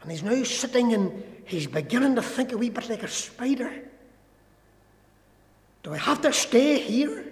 And 0.01 0.09
he's 0.09 0.23
now 0.23 0.43
sitting 0.43 0.95
and 0.95 1.23
he's 1.45 1.67
beginning 1.67 2.15
to 2.15 2.23
think 2.23 2.51
a 2.51 2.57
wee 2.57 2.71
bit 2.71 2.89
like 2.89 3.03
a 3.03 3.07
spider. 3.07 3.71
Do 5.83 5.93
I 5.93 5.99
have 5.99 6.19
to 6.21 6.33
stay 6.33 6.79
here? 6.79 7.31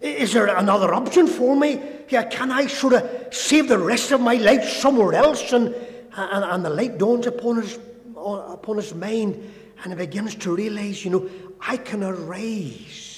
Is 0.00 0.32
there 0.32 0.46
another 0.46 0.94
option 0.94 1.26
for 1.26 1.54
me? 1.54 1.82
Yeah, 2.08 2.22
can 2.22 2.50
I 2.50 2.66
sort 2.66 2.94
of 2.94 3.34
save 3.34 3.68
the 3.68 3.78
rest 3.78 4.10
of 4.10 4.22
my 4.22 4.36
life 4.36 4.66
somewhere 4.66 5.12
else? 5.12 5.52
And, 5.52 5.74
and, 6.16 6.44
and 6.46 6.64
the 6.64 6.70
light 6.70 6.96
dawns 6.96 7.26
upon 7.26 7.60
his, 7.60 7.78
upon 8.16 8.76
his 8.76 8.94
mind 8.94 9.52
and 9.84 9.92
he 9.92 9.98
begins 9.98 10.34
to 10.36 10.56
realize, 10.56 11.04
you 11.04 11.10
know, 11.10 11.28
I 11.60 11.76
can 11.76 12.02
arise. 12.02 13.11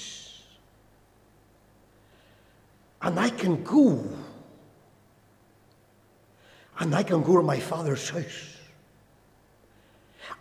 And 3.05 3.19
I 3.19 3.29
can 3.29 3.63
go 3.63 4.03
and 6.79 6.93
I 6.93 7.03
can 7.03 7.21
go 7.21 7.37
to 7.37 7.43
my 7.43 7.59
father's 7.59 8.09
house. 8.09 8.57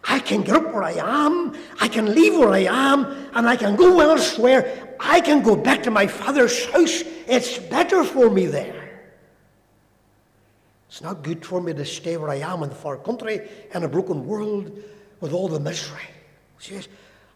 I 0.02 0.18
can 0.18 0.40
get 0.40 0.56
up 0.56 0.72
where 0.72 0.82
I 0.82 0.92
am, 0.92 1.54
I 1.78 1.88
can 1.88 2.14
leave 2.14 2.38
where 2.38 2.48
I 2.48 2.64
am, 2.64 3.04
and 3.34 3.46
I 3.46 3.56
can 3.56 3.76
go 3.76 4.00
elsewhere. 4.00 4.96
I 4.98 5.20
can 5.20 5.42
go 5.42 5.54
back 5.56 5.82
to 5.82 5.90
my 5.90 6.06
father's 6.06 6.64
house. 6.70 7.02
It's 7.26 7.58
better 7.58 8.02
for 8.02 8.30
me 8.30 8.46
there. 8.46 9.02
It's 10.88 11.02
not 11.02 11.22
good 11.22 11.44
for 11.44 11.60
me 11.60 11.74
to 11.74 11.84
stay 11.84 12.16
where 12.16 12.30
I 12.30 12.36
am 12.36 12.62
in 12.62 12.70
the 12.70 12.74
far 12.74 12.96
country 12.96 13.46
in 13.74 13.84
a 13.84 13.88
broken 13.88 14.26
world 14.26 14.72
with 15.20 15.34
all 15.34 15.48
the 15.48 15.60
misery. 15.60 16.08
She 16.58 16.74
says, 16.74 16.88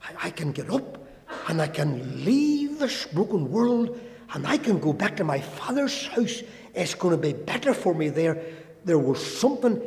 I, 0.02 0.28
I 0.28 0.30
can 0.30 0.52
get 0.52 0.70
up 0.70 1.06
and 1.48 1.60
I 1.60 1.68
can 1.68 2.24
leave 2.24 2.78
this 2.78 3.04
broken 3.06 3.50
world 3.50 4.00
and 4.34 4.46
I 4.46 4.58
can 4.58 4.78
go 4.78 4.92
back 4.92 5.16
to 5.16 5.24
my 5.24 5.40
father's 5.40 6.06
house. 6.06 6.42
It's 6.74 6.94
going 6.94 7.16
to 7.16 7.20
be 7.20 7.32
better 7.32 7.74
for 7.74 7.94
me 7.94 8.08
there 8.08 8.42
there 8.84 8.98
was 8.98 9.38
something 9.38 9.80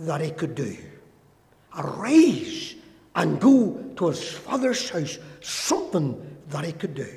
that 0.00 0.20
he 0.20 0.30
could 0.30 0.54
do. 0.54 0.76
Arise 1.76 2.74
and 3.14 3.40
go 3.40 3.82
to 3.96 4.08
his 4.08 4.30
father's 4.30 4.90
house, 4.90 5.18
something 5.40 6.36
that 6.48 6.64
he 6.64 6.72
could 6.72 6.94
do. 6.94 7.08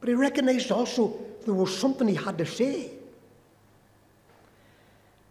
But 0.00 0.08
he 0.08 0.14
recognized 0.14 0.72
also 0.72 1.18
there 1.44 1.54
was 1.54 1.76
something 1.76 2.08
he 2.08 2.16
had 2.16 2.38
to 2.38 2.46
say. 2.46 2.90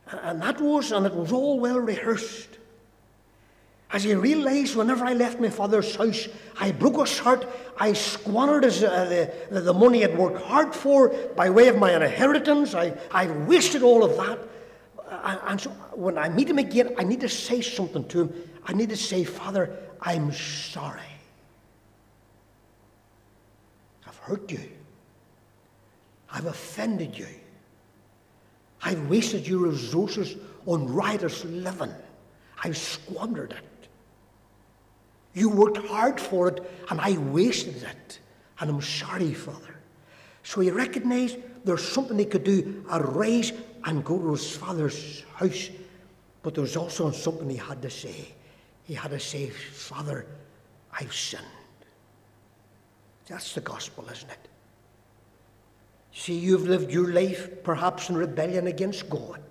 And 0.07 0.41
that 0.41 0.61
was, 0.61 0.91
and 0.91 1.05
it 1.05 1.13
was 1.13 1.31
all 1.31 1.59
well 1.59 1.79
rehearsed. 1.79 2.57
As 3.91 4.03
he 4.03 4.15
realized, 4.15 4.75
whenever 4.75 5.05
I 5.05 5.13
left 5.13 5.39
my 5.39 5.49
father's 5.49 5.95
house, 5.95 6.27
I 6.59 6.71
broke 6.71 6.99
his 6.99 7.19
heart. 7.19 7.47
I 7.77 7.93
squandered 7.93 8.63
his, 8.63 8.83
uh, 8.83 9.31
the, 9.51 9.61
the 9.61 9.73
money 9.73 10.03
I'd 10.03 10.17
worked 10.17 10.41
hard 10.41 10.73
for 10.73 11.09
by 11.35 11.49
way 11.49 11.67
of 11.67 11.77
my 11.77 11.95
inheritance. 11.95 12.73
I, 12.73 12.97
I 13.11 13.27
wasted 13.27 13.83
all 13.83 14.03
of 14.03 14.17
that. 14.17 14.39
And, 15.23 15.39
and 15.47 15.61
so 15.61 15.69
when 15.93 16.17
I 16.17 16.29
meet 16.29 16.49
him 16.49 16.57
again, 16.57 16.95
I 16.97 17.03
need 17.03 17.21
to 17.21 17.29
say 17.29 17.61
something 17.61 18.07
to 18.09 18.21
him. 18.21 18.33
I 18.65 18.73
need 18.73 18.89
to 18.89 18.97
say, 18.97 19.23
Father, 19.23 19.77
I'm 20.01 20.31
sorry. 20.31 21.01
I've 24.07 24.17
hurt 24.17 24.51
you. 24.51 24.71
I've 26.31 26.45
offended 26.47 27.17
you. 27.17 27.27
I've 28.81 29.09
wasted 29.09 29.47
your 29.47 29.59
resources 29.67 30.35
on 30.65 30.91
riotous 30.91 31.45
living. 31.45 31.93
I've 32.63 32.77
squandered 32.77 33.51
it. 33.51 33.63
You 35.35 35.49
worked 35.49 35.77
hard 35.85 36.19
for 36.19 36.47
it, 36.47 36.63
and 36.89 36.99
I 36.99 37.17
wasted 37.17 37.83
it. 37.83 38.19
And 38.59 38.69
I'm 38.69 38.81
sorry, 38.81 39.33
Father. 39.33 39.75
So 40.43 40.61
he 40.61 40.71
recognized 40.71 41.37
there's 41.65 41.87
something 41.87 42.17
he 42.17 42.25
could 42.25 42.45
do 42.45 42.85
arise 42.89 43.51
and 43.83 44.03
go 44.03 44.17
to 44.17 44.31
his 44.31 44.55
father's 44.55 45.23
house. 45.35 45.69
But 46.41 46.53
there 46.55 46.61
was 46.61 46.77
also 46.77 47.11
something 47.11 47.49
he 47.49 47.57
had 47.57 47.81
to 47.81 47.89
say. 47.89 48.33
He 48.85 48.93
had 48.93 49.11
to 49.11 49.19
say, 49.19 49.49
Father, 49.49 50.25
I've 50.91 51.13
sinned. 51.13 51.43
That's 53.27 53.53
the 53.53 53.61
gospel, 53.61 54.07
isn't 54.09 54.29
it? 54.29 54.47
See, 56.13 56.37
you've 56.37 56.67
lived 56.67 56.91
your 56.91 57.11
life 57.11 57.63
perhaps 57.63 58.09
in 58.09 58.15
rebellion 58.15 58.67
against 58.67 59.09
God. 59.09 59.41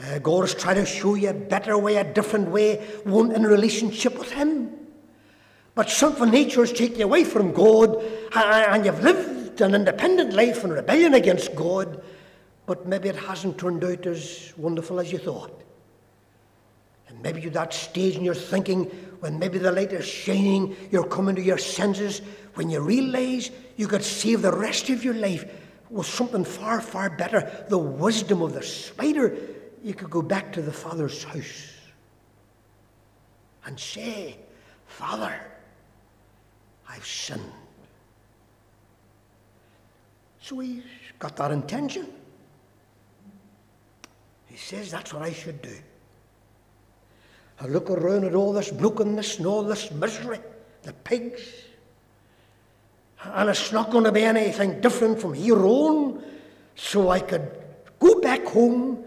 Uh, 0.00 0.18
God 0.18 0.44
is 0.44 0.54
trying 0.54 0.76
to 0.76 0.86
show 0.86 1.14
you 1.14 1.30
a 1.30 1.34
better 1.34 1.76
way, 1.76 1.96
a 1.96 2.04
different 2.04 2.48
way, 2.50 2.76
one 3.04 3.32
in 3.32 3.42
relationship 3.42 4.16
with 4.18 4.30
Him. 4.30 4.70
But 5.74 5.90
sinful 5.90 6.26
nature 6.26 6.60
has 6.60 6.72
taken 6.72 7.00
you 7.00 7.04
away 7.04 7.24
from 7.24 7.52
God, 7.52 8.02
and 8.34 8.84
you've 8.84 9.02
lived 9.02 9.60
an 9.60 9.74
independent 9.74 10.32
life 10.34 10.64
in 10.64 10.70
rebellion 10.70 11.14
against 11.14 11.54
God, 11.54 12.02
but 12.66 12.86
maybe 12.86 13.08
it 13.08 13.16
hasn't 13.16 13.58
turned 13.58 13.82
out 13.84 14.06
as 14.06 14.52
wonderful 14.56 15.00
as 15.00 15.10
you 15.10 15.18
thought. 15.18 15.62
And 17.08 17.20
maybe 17.22 17.40
you're 17.40 17.50
that 17.52 17.72
stage 17.72 18.16
in 18.16 18.24
your 18.24 18.34
thinking 18.34 18.84
when 19.20 19.38
maybe 19.38 19.58
the 19.58 19.72
light 19.72 19.92
is 19.92 20.06
shining, 20.06 20.76
you're 20.90 21.06
coming 21.06 21.34
to 21.34 21.42
your 21.42 21.58
senses, 21.58 22.22
when 22.54 22.70
you 22.70 22.80
realize 22.80 23.50
you 23.76 23.88
could 23.88 24.04
save 24.04 24.42
the 24.42 24.52
rest 24.52 24.90
of 24.90 25.04
your 25.04 25.14
life 25.14 25.44
with 25.90 26.06
something 26.06 26.44
far, 26.44 26.80
far 26.80 27.10
better 27.10 27.64
the 27.68 27.78
wisdom 27.78 28.42
of 28.42 28.52
the 28.52 28.62
spider. 28.62 29.36
You 29.82 29.94
could 29.94 30.10
go 30.10 30.22
back 30.22 30.52
to 30.52 30.62
the 30.62 30.72
Father's 30.72 31.24
house 31.24 31.72
and 33.64 33.78
say, 33.78 34.36
Father, 34.86 35.38
I've 36.88 37.06
sinned. 37.06 37.52
So 40.40 40.58
he's 40.58 40.82
got 41.18 41.36
that 41.36 41.50
intention. 41.50 42.08
He 44.46 44.56
says 44.56 44.90
that's 44.90 45.12
what 45.12 45.22
I 45.22 45.32
should 45.32 45.60
do. 45.60 45.76
I 47.60 47.66
look 47.66 47.90
around 47.90 48.24
at 48.24 48.34
all 48.34 48.52
this 48.52 48.70
brokenness 48.70 49.38
and 49.38 49.46
all 49.46 49.62
this 49.62 49.90
misery, 49.90 50.38
the 50.82 50.92
pigs, 50.92 51.42
and 53.22 53.50
it's 53.50 53.72
not 53.72 53.90
going 53.90 54.04
to 54.04 54.12
be 54.12 54.22
anything 54.22 54.80
different 54.80 55.20
from 55.20 55.34
here 55.34 55.66
on. 55.66 56.22
So 56.76 57.10
I 57.10 57.20
could 57.20 57.50
go 57.98 58.20
back 58.20 58.44
home 58.44 59.04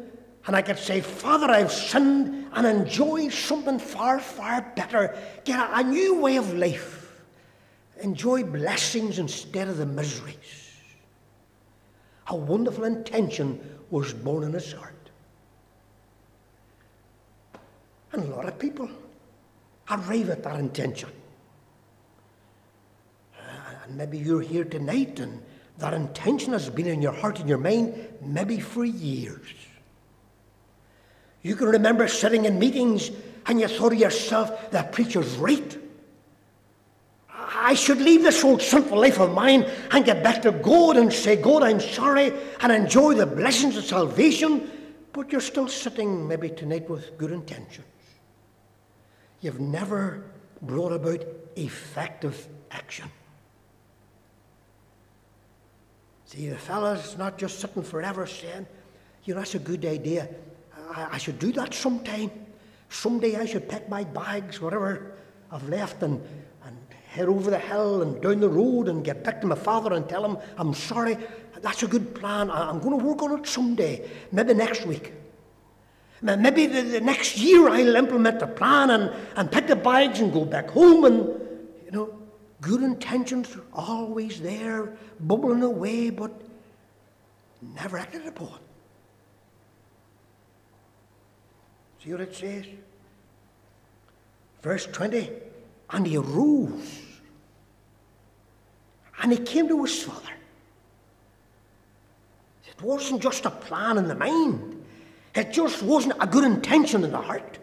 and 0.48 0.56
I 0.56 0.62
could 0.62 0.80
say, 0.80 1.02
Father, 1.02 1.48
I've 1.52 1.72
sinned 1.72 2.48
and 2.54 2.66
enjoy 2.66 3.30
something 3.30 3.78
far, 3.78 4.20
far 4.20 4.62
better. 4.76 5.16
Get 5.46 5.70
a, 5.72 5.84
new 5.84 6.20
way 6.20 6.38
of 6.38 6.54
life. 6.54 7.12
Enjoy 8.02 8.44
blessings 8.44 9.20
instead 9.20 9.68
of 9.68 9.78
the 9.78 9.86
miseries. 9.86 10.72
A 12.28 12.36
wonderful 12.36 12.86
intention 12.86 13.60
was 13.92 14.14
born 14.14 14.44
in 14.44 14.54
his 14.54 14.74
heart. 14.74 14.96
And 18.14 18.24
a 18.24 18.36
lot 18.36 18.48
of 18.48 18.58
people 18.58 18.90
arrive 19.90 20.30
at 20.30 20.44
that 20.44 20.60
intention. 20.60 21.10
And 23.38 23.96
maybe 23.96 24.18
you're 24.18 24.42
here 24.42 24.64
tonight 24.64 25.20
and 25.20 25.42
that 25.78 25.94
intention 25.94 26.54
has 26.54 26.70
been 26.70 26.88
in 26.88 27.02
your 27.02 27.14
heart 27.14 27.40
and 27.40 27.48
your 27.48 27.58
mind 27.58 27.94
maybe 28.22 28.60
for 28.60 28.86
years. 28.86 29.48
You 31.42 31.56
can 31.56 31.68
remember 31.68 32.08
sitting 32.08 32.46
in 32.46 32.60
meetings 32.60 33.12
and 33.46 33.60
you 33.60 33.68
thought 33.68 33.90
to 33.90 33.96
yourself, 33.96 34.72
that 34.72 34.92
preacher's 34.92 35.36
right. 35.38 35.78
I 37.54 37.74
should 37.74 38.00
leave 38.00 38.24
this 38.24 38.44
old 38.44 38.62
sinful 38.62 39.00
life 39.00 39.20
of 39.20 39.34
mine 39.34 39.70
and 39.92 40.06
get 40.06 40.24
back 40.24 40.42
to 40.44 40.52
God 40.52 40.98
and 40.98 41.12
say, 41.12 41.36
God, 41.36 41.64
I'm 41.64 41.80
sorry, 41.80 42.32
and 42.62 42.72
enjoy 42.72 43.16
the 43.16 43.26
blessings 43.26 43.76
of 43.78 43.84
salvation. 43.84 44.70
But 45.12 45.32
you're 45.32 45.42
still 45.42 45.68
sitting 45.68 46.28
maybe 46.28 46.50
tonight 46.50 46.90
with 46.90 47.18
good 47.18 47.32
intentions. 47.32 47.88
You've 49.42 49.60
never 49.60 50.24
brought 50.62 50.94
about 50.94 51.26
effective 51.56 52.48
action. 52.70 53.10
See, 56.26 56.48
the 56.48 56.58
fella's 56.58 57.18
not 57.18 57.38
just 57.38 57.60
sitting 57.60 57.84
forever 57.84 58.26
saying, 58.26 58.66
you 59.26 59.34
know, 59.34 59.42
that's 59.42 59.56
a 59.56 59.60
good 59.60 59.84
idea. 59.86 60.30
I, 60.96 61.16
I 61.16 61.18
should 61.18 61.40
do 61.40 61.52
that 61.54 61.74
sometime. 61.74 62.32
Someday 62.90 63.36
I 63.38 63.46
should 63.46 63.70
pack 63.70 63.90
my 63.90 64.04
bags, 64.04 64.60
whatever 64.60 65.14
I've 65.52 65.68
left, 65.70 66.04
and, 66.04 66.22
and 66.66 66.78
head 67.08 67.28
over 67.28 67.50
the 67.50 67.60
hill 67.60 68.02
and 68.02 68.22
down 68.22 68.40
the 68.40 68.50
road 68.50 68.90
and 68.90 69.04
get 69.04 69.24
back 69.24 69.42
to 69.42 69.48
my 69.48 69.56
father 69.56 69.94
and 69.94 70.08
tell 70.08 70.26
him 70.26 70.38
I'm 70.58 70.74
sorry. 70.74 71.18
That's 71.62 71.84
a 71.84 71.88
good 71.88 72.16
plan. 72.16 72.50
I'm 72.50 72.80
going 72.80 72.98
to 72.98 73.06
work 73.06 73.22
on 73.22 73.40
it 73.40 73.48
someday, 73.48 74.10
maybe 74.32 74.54
next 74.54 74.86
week. 74.86 75.14
Maybe 76.22 76.68
the, 76.68 76.82
the 76.82 77.02
next 77.02 77.38
year 77.38 77.70
I'll 77.70 77.96
implement 77.96 78.40
the 78.40 78.48
plan 78.48 78.92
and, 78.92 79.14
and 79.36 79.52
pick 79.52 79.68
the 79.68 79.76
bags 79.76 80.20
and 80.20 80.32
go 80.32 80.46
back 80.46 80.70
home 80.70 81.06
and, 81.06 81.18
you 81.86 81.92
know, 81.92 82.20
good 82.62 82.84
intentions 82.84 83.56
are 83.56 83.64
always 83.74 84.40
there, 84.40 84.98
bubbling 85.20 85.64
away, 85.64 86.10
but 86.12 86.32
never 87.76 87.98
acted 87.98 88.26
upon. 88.28 88.60
See 92.04 92.12
what 92.12 92.22
it 92.22 92.36
says? 92.36 92.66
Verse 94.62 94.86
20 94.88 95.30
And 95.92 96.08
he 96.08 96.18
arose 96.18 97.02
and 99.22 99.32
he 99.32 99.38
came 99.38 99.68
to 99.68 99.84
his 99.84 100.04
father. 100.04 100.34
It 102.66 102.82
wasn't 102.82 103.22
just 103.22 103.46
a 103.46 103.52
plan 103.52 103.98
in 103.98 104.08
the 104.08 104.16
mind, 104.16 104.84
it 105.36 105.54
just 105.54 105.84
wasn't 105.84 106.16
a 106.20 106.28
good 106.28 106.44
intention 106.44 107.04
in 107.04 107.12
the 107.12 107.22
heart. 107.22 107.60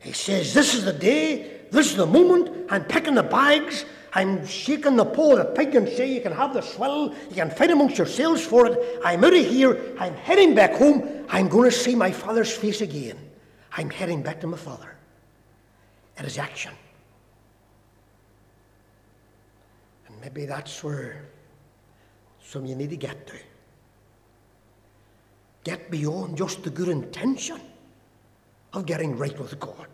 He 0.00 0.12
says, 0.12 0.52
This 0.52 0.74
is 0.74 0.84
the 0.84 0.92
day, 0.92 1.62
this 1.70 1.90
is 1.90 1.96
the 1.96 2.06
moment, 2.06 2.66
I'm 2.70 2.84
picking 2.84 3.14
the 3.14 3.22
bags, 3.22 3.86
I'm 4.12 4.46
shaking 4.46 4.96
the 4.96 5.04
paw 5.04 5.36
of 5.36 5.38
the 5.38 5.44
pig 5.46 5.74
and 5.74 5.88
say, 5.88 6.12
You 6.12 6.20
can 6.20 6.32
have 6.32 6.52
the 6.52 6.60
swill, 6.60 7.14
you 7.30 7.36
can 7.36 7.50
fight 7.50 7.70
amongst 7.70 7.96
yourselves 7.96 8.44
for 8.44 8.66
it. 8.66 9.00
I'm 9.04 9.24
out 9.24 9.34
of 9.34 9.46
here, 9.46 9.94
I'm 9.98 10.14
heading 10.14 10.54
back 10.54 10.74
home, 10.74 11.24
I'm 11.30 11.48
going 11.48 11.70
to 11.70 11.76
see 11.76 11.94
my 11.94 12.12
father's 12.12 12.54
face 12.54 12.82
again. 12.82 13.29
I'm 13.72 13.90
heading 13.90 14.22
back 14.22 14.40
to 14.40 14.46
my 14.46 14.56
father. 14.56 14.96
It 16.18 16.24
is 16.24 16.38
action. 16.38 16.72
And 20.06 20.20
maybe 20.20 20.44
that's 20.44 20.82
where 20.82 21.24
some 22.42 22.66
you 22.66 22.74
need 22.74 22.90
to 22.90 22.96
get 22.96 23.26
to. 23.28 23.34
Get 25.64 25.90
beyond 25.90 26.36
just 26.36 26.62
the 26.62 26.70
good 26.70 26.88
intention 26.88 27.60
of 28.72 28.86
getting 28.86 29.16
right 29.16 29.38
with 29.38 29.58
God. 29.60 29.86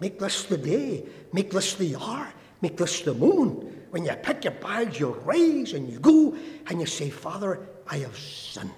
Make 0.00 0.18
this 0.18 0.44
the 0.44 0.58
day, 0.58 1.04
make 1.32 1.50
this 1.50 1.74
the 1.74 1.96
hour, 1.96 2.32
make 2.60 2.76
this 2.76 3.00
the 3.00 3.14
moment. 3.14 3.90
When 3.90 4.04
you 4.04 4.12
pick 4.14 4.44
your 4.44 4.54
bags, 4.54 4.98
you 4.98 5.10
rise 5.24 5.74
and 5.74 5.88
you 5.88 5.98
go 6.00 6.36
and 6.66 6.80
you 6.80 6.86
say, 6.86 7.08
Father, 7.10 7.60
I 7.86 7.98
have 7.98 8.16
sinned. 8.16 8.70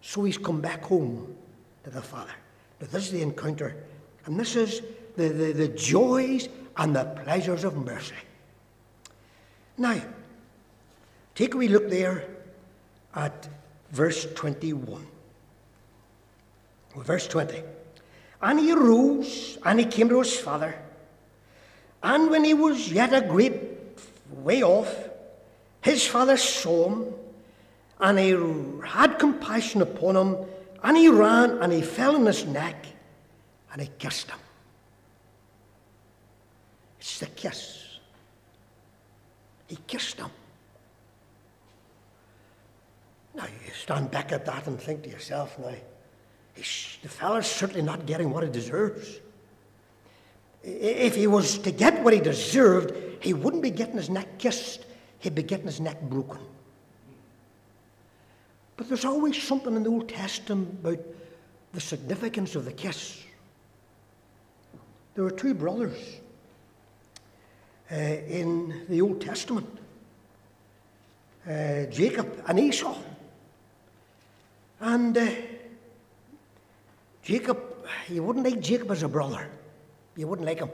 So 0.00 0.24
he's 0.24 0.38
come 0.38 0.60
back 0.60 0.84
home 0.84 1.36
to 1.88 1.94
the 1.94 2.02
Father. 2.02 2.32
Now, 2.80 2.86
this 2.90 3.06
is 3.06 3.12
the 3.12 3.22
encounter, 3.22 3.74
and 4.26 4.38
this 4.38 4.56
is 4.56 4.82
the, 5.16 5.28
the, 5.28 5.52
the 5.52 5.68
joys 5.68 6.48
and 6.76 6.94
the 6.94 7.04
pleasures 7.04 7.64
of 7.64 7.76
mercy. 7.76 8.14
Now, 9.76 10.00
take 11.34 11.54
a 11.54 11.56
wee 11.56 11.68
look 11.68 11.88
there 11.88 12.24
at 13.14 13.48
verse 13.90 14.26
21. 14.34 15.06
verse 16.96 17.26
20. 17.26 17.62
And 18.42 18.60
he 18.60 18.72
arose 18.72 19.58
and 19.64 19.80
he 19.80 19.86
came 19.86 20.08
to 20.10 20.20
his 20.20 20.36
father. 20.36 20.78
And 22.02 22.30
when 22.30 22.44
he 22.44 22.54
was 22.54 22.92
yet 22.92 23.12
a 23.12 23.20
great 23.20 23.60
way 24.30 24.62
off, 24.62 24.94
his 25.80 26.06
father 26.06 26.36
saw 26.36 26.90
him, 26.90 27.06
and 27.98 28.18
he 28.18 28.30
had 28.86 29.18
compassion 29.18 29.82
upon 29.82 30.16
him, 30.16 30.36
and 30.82 30.96
he 30.96 31.08
ran 31.08 31.58
and 31.62 31.72
he 31.72 31.82
fell 31.82 32.14
on 32.14 32.26
his 32.26 32.44
neck, 32.44 32.86
and 33.72 33.82
he 33.82 33.90
kissed 33.98 34.30
him. 34.30 34.38
It's 37.00 37.18
the 37.18 37.26
kiss. 37.26 37.98
He 39.66 39.76
kissed 39.86 40.16
him. 40.16 40.30
Now 43.34 43.44
you 43.44 43.72
stand 43.72 44.10
back 44.10 44.32
at 44.32 44.44
that 44.46 44.66
and 44.66 44.80
think 44.80 45.02
to 45.04 45.10
yourself, 45.10 45.58
now, 45.58 45.74
the 46.54 47.08
fellow's 47.08 47.46
certainly 47.46 47.82
not 47.82 48.04
getting 48.04 48.30
what 48.30 48.42
he 48.42 48.50
deserves. 48.50 49.20
If 50.64 51.14
he 51.14 51.28
was 51.28 51.58
to 51.58 51.70
get 51.70 52.02
what 52.02 52.12
he 52.12 52.20
deserved, 52.20 52.92
he 53.20 53.32
wouldn't 53.32 53.62
be 53.62 53.70
getting 53.70 53.96
his 53.96 54.10
neck 54.10 54.38
kissed, 54.38 54.84
he'd 55.20 55.34
be 55.34 55.42
getting 55.42 55.66
his 55.66 55.80
neck 55.80 56.00
broken. 56.02 56.40
But 58.78 58.88
there's 58.88 59.04
always 59.04 59.42
something 59.42 59.74
in 59.74 59.82
the 59.82 59.90
Old 59.90 60.08
Testament 60.08 60.78
about 60.80 61.04
the 61.72 61.80
significance 61.80 62.54
of 62.54 62.64
the 62.64 62.72
kiss. 62.72 63.24
There 65.14 65.24
were 65.24 65.32
two 65.32 65.52
brothers 65.52 65.98
uh, 67.90 67.96
in 67.96 68.86
the 68.88 69.02
Old 69.02 69.20
Testament 69.20 69.68
uh, 71.44 71.86
Jacob 71.90 72.44
and 72.46 72.60
Esau. 72.60 72.96
And 74.80 75.18
uh, 75.18 75.26
Jacob, 77.22 77.58
you 78.08 78.22
wouldn't 78.22 78.44
like 78.44 78.60
Jacob 78.60 78.92
as 78.92 79.02
a 79.02 79.08
brother. 79.08 79.48
You 80.14 80.28
wouldn't 80.28 80.46
like 80.46 80.60
him. 80.60 80.70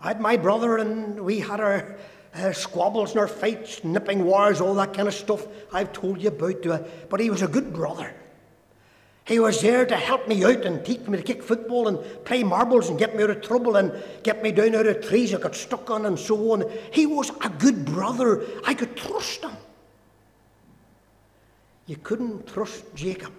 I 0.00 0.08
had 0.08 0.22
my 0.22 0.38
brother, 0.38 0.78
and 0.78 1.20
we 1.20 1.40
had 1.40 1.60
our 1.60 1.96
uh, 2.34 2.52
squabbles 2.52 3.10
and 3.10 3.20
our 3.20 3.28
fights, 3.28 3.84
nipping 3.84 4.24
wars, 4.24 4.60
all 4.60 4.74
that 4.74 4.94
kind 4.94 5.08
of 5.08 5.14
stuff 5.14 5.46
I've 5.72 5.92
told 5.92 6.20
you 6.22 6.28
about. 6.28 6.66
Uh, 6.66 6.78
but 7.08 7.20
he 7.20 7.30
was 7.30 7.42
a 7.42 7.48
good 7.48 7.72
brother. 7.72 8.14
He 9.24 9.38
was 9.38 9.60
there 9.60 9.86
to 9.86 9.96
help 9.96 10.26
me 10.26 10.44
out 10.44 10.64
and 10.64 10.84
teach 10.84 11.06
me 11.06 11.16
to 11.16 11.22
kick 11.22 11.42
football 11.42 11.86
and 11.86 11.98
play 12.24 12.42
marbles 12.42 12.88
and 12.88 12.98
get 12.98 13.14
me 13.14 13.22
out 13.22 13.30
of 13.30 13.40
trouble 13.40 13.76
and 13.76 13.92
get 14.24 14.42
me 14.42 14.50
down 14.50 14.74
out 14.74 14.86
of 14.86 15.06
trees 15.06 15.32
I 15.32 15.38
got 15.38 15.54
stuck 15.54 15.90
on 15.90 16.06
and 16.06 16.18
so 16.18 16.52
on. 16.52 16.64
He 16.90 17.06
was 17.06 17.30
a 17.44 17.48
good 17.48 17.84
brother. 17.84 18.44
I 18.66 18.74
could 18.74 18.96
trust 18.96 19.42
him. 19.42 19.56
You 21.86 21.96
couldn't 21.96 22.48
trust 22.48 22.82
Jacob. 22.96 23.32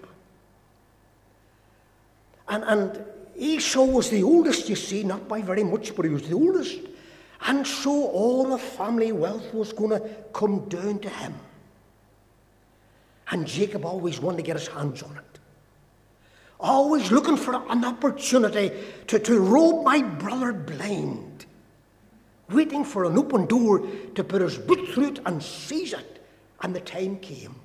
And, 2.47 2.63
and 2.63 3.05
Esau 3.35 3.83
was 3.83 4.09
the 4.09 4.23
oldest, 4.23 4.69
you 4.69 4.75
see, 4.75 5.03
not 5.03 5.27
by 5.27 5.41
very 5.41 5.63
much, 5.63 5.95
but 5.95 6.05
he 6.05 6.11
was 6.11 6.27
the 6.27 6.35
oldest. 6.35 6.79
And 7.45 7.67
so 7.67 7.91
all 7.91 8.45
the 8.45 8.57
family 8.57 9.11
wealth 9.11 9.53
was 9.53 9.73
going 9.73 9.89
to 9.89 10.09
come 10.31 10.67
down 10.69 10.99
to 10.99 11.09
him. 11.09 11.33
And 13.31 13.45
Jacob 13.45 13.85
always 13.85 14.19
wanted 14.19 14.37
to 14.37 14.43
get 14.43 14.57
his 14.57 14.67
hands 14.67 15.03
on 15.03 15.17
it. 15.17 15.39
Always 16.59 17.11
looking 17.11 17.35
for 17.35 17.55
an 17.69 17.83
opportunity 17.83 18.71
to, 19.07 19.19
to 19.19 19.39
rob 19.39 19.83
my 19.83 20.01
brother 20.01 20.53
blind. 20.53 21.45
Waiting 22.49 22.85
for 22.85 23.05
an 23.05 23.17
open 23.17 23.45
door 23.45 23.85
to 24.15 24.23
put 24.23 24.41
his 24.41 24.57
boot 24.57 24.89
through 24.89 25.07
it 25.07 25.19
and 25.25 25.43
seize 25.43 25.93
it. 25.93 26.25
And 26.61 26.73
the 26.73 26.79
time 26.79 27.17
came. 27.17 27.55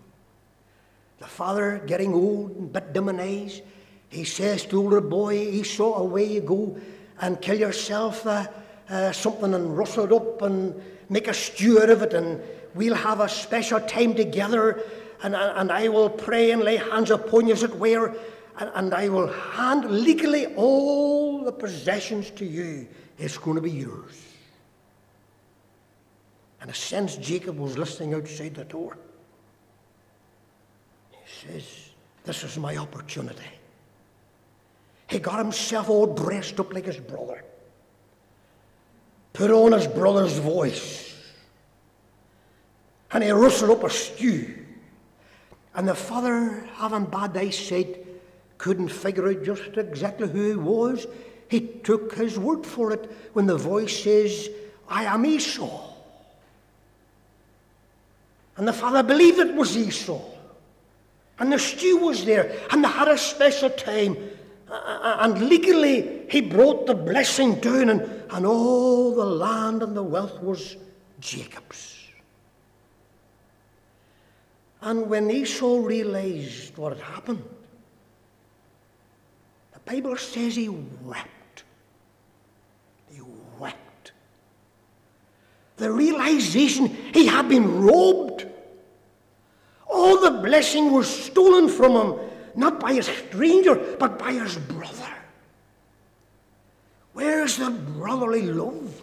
The 1.20 1.26
father, 1.26 1.82
getting 1.86 2.14
old 2.14 2.56
and 2.56 2.72
bit 2.72 2.92
dim 2.92 3.08
eyes, 3.08 3.60
he 4.08 4.24
says 4.24 4.62
to 4.64 4.68
the 4.70 4.76
older 4.76 5.00
boy, 5.00 5.34
Esau, 5.34 5.94
away 5.94 6.24
you 6.24 6.40
go 6.40 6.78
and 7.20 7.40
kill 7.40 7.58
yourself 7.58 8.26
uh, 8.26 8.46
uh, 8.90 9.12
something 9.12 9.54
and 9.54 9.76
rustle 9.76 10.04
it 10.04 10.12
up 10.12 10.42
and 10.42 10.80
make 11.08 11.28
a 11.28 11.34
stew 11.34 11.82
out 11.82 11.90
of 11.90 12.02
it, 12.02 12.14
and 12.14 12.40
we'll 12.74 12.94
have 12.94 13.20
a 13.20 13.28
special 13.28 13.80
time 13.80 14.14
together, 14.14 14.82
and, 15.22 15.34
and 15.34 15.72
I 15.72 15.88
will 15.88 16.10
pray 16.10 16.50
and 16.50 16.62
lay 16.62 16.76
hands 16.76 17.10
upon 17.10 17.46
you, 17.46 17.54
as 17.54 17.62
it 17.62 17.74
were, 17.74 18.16
and, 18.58 18.70
and 18.74 18.94
I 18.94 19.08
will 19.08 19.28
hand 19.28 19.84
legally 19.90 20.46
all 20.54 21.44
the 21.44 21.52
possessions 21.52 22.30
to 22.32 22.44
you. 22.44 22.86
It's 23.18 23.38
going 23.38 23.56
to 23.56 23.62
be 23.62 23.70
yours. 23.70 24.28
And 26.60 26.70
a 26.70 26.74
sense 26.74 27.16
Jacob 27.16 27.58
was 27.58 27.78
listening 27.78 28.14
outside 28.14 28.54
the 28.54 28.64
door. 28.64 28.98
He 31.10 31.46
says, 31.46 31.90
This 32.24 32.44
is 32.44 32.58
my 32.58 32.76
opportunity. 32.76 33.42
He 35.08 35.18
got 35.18 35.38
himself 35.38 35.88
all 35.88 36.06
dressed 36.06 36.60
up 36.60 36.72
like 36.74 36.84
his 36.84 36.98
brother, 36.98 37.44
put 39.38 39.52
on 39.52 39.70
his 39.70 39.86
brother's 39.86 40.36
voice, 40.36 41.14
and 43.12 43.22
he 43.22 43.30
rustled 43.30 43.70
er 43.70 43.74
up 43.74 43.84
a 43.84 43.90
stew. 43.90 44.52
And 45.76 45.86
the 45.86 45.94
father, 45.94 46.68
having 46.74 47.04
bad 47.04 47.36
eyesight, 47.36 48.04
couldn't 48.58 48.88
figure 48.88 49.28
out 49.28 49.44
just 49.44 49.76
exactly 49.76 50.28
who 50.28 50.48
he 50.48 50.56
was. 50.56 51.06
He 51.48 51.60
took 51.60 52.16
his 52.16 52.36
word 52.36 52.66
for 52.66 52.92
it 52.92 53.08
when 53.32 53.46
the 53.46 53.56
voice 53.56 54.02
says, 54.02 54.50
I 54.88 55.04
am 55.04 55.24
Esau. 55.24 55.88
And 58.56 58.66
the 58.66 58.72
father 58.72 59.04
believed 59.04 59.38
it 59.38 59.54
was 59.54 59.76
Esau. 59.76 60.20
And 61.38 61.52
the 61.52 61.60
stew 61.60 61.98
was 61.98 62.24
there, 62.24 62.58
and 62.72 62.82
they 62.82 62.88
had 62.88 63.06
a 63.06 63.16
special 63.16 63.70
time. 63.70 64.16
And 64.68 65.48
legally, 65.48 66.26
he 66.28 66.40
brought 66.40 66.88
the 66.88 66.94
blessing 66.94 67.60
down, 67.60 67.90
and, 67.90 68.17
and 68.30 68.46
all 68.46 69.14
the 69.14 69.24
land 69.24 69.82
and 69.82 69.96
the 69.96 70.02
wealth 70.02 70.40
was 70.42 70.76
Jacob's. 71.20 71.96
And 74.80 75.08
when 75.08 75.30
Esau 75.30 75.78
realized 75.84 76.76
what 76.76 76.96
had 76.96 77.02
happened, 77.02 77.42
the 79.72 79.80
Bible 79.80 80.16
says 80.16 80.56
he 80.56 80.68
wept. 80.68 81.64
He 83.10 83.20
wept. 83.58 84.12
The 85.76 85.90
realization 85.90 86.86
he 87.12 87.26
had 87.26 87.48
been 87.48 87.82
robbed. 87.82 88.46
All 89.86 90.20
the 90.20 90.42
blessing 90.42 90.92
was 90.92 91.08
stolen 91.08 91.68
from 91.68 91.92
him 91.92 92.20
not 92.58 92.80
by 92.80 92.92
a 92.92 93.02
stranger, 93.02 93.74
but 93.98 94.18
by 94.18 94.32
his 94.32 94.56
brother. 94.56 95.07
Where's 97.18 97.56
the 97.56 97.70
brotherly 97.70 98.42
love? 98.42 99.02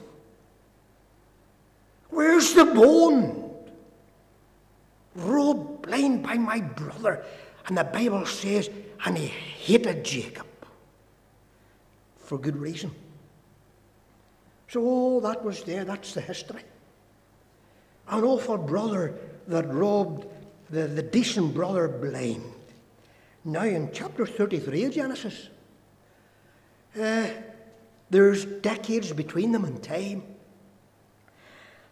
Where's 2.12 2.54
the 2.54 2.64
bond? 2.64 3.44
Robbed 5.16 5.82
blind 5.82 6.24
by 6.24 6.36
my 6.36 6.62
brother. 6.62 7.26
And 7.68 7.78
the 7.78 7.84
Bible 7.84 8.26
says, 8.26 8.70
and 9.06 9.18
he 9.18 9.28
hated 9.28 10.06
Jacob 10.06 10.48
for 12.16 12.38
good 12.38 12.56
reason. 12.56 12.92
So 14.70 14.82
all 14.84 15.20
that 15.20 15.44
was 15.44 15.64
there, 15.64 15.84
that's 15.84 16.14
the 16.14 16.22
history. 16.22 16.64
An 18.08 18.24
awful 18.24 18.58
brother 18.58 19.14
that 19.50 19.68
robbed 19.68 20.26
the, 20.70 20.88
the 20.88 21.04
decent 21.04 21.54
brother 21.54 21.90
blind. 21.90 22.54
Now, 23.44 23.64
in 23.64 23.90
chapter 23.92 24.26
33 24.26 24.86
of 24.86 24.94
Genesis, 24.94 25.50
uh, 26.98 27.28
there's 28.10 28.46
decades 28.46 29.12
between 29.14 29.52
them 29.52 29.66
in 29.66 29.80
time. 29.82 30.24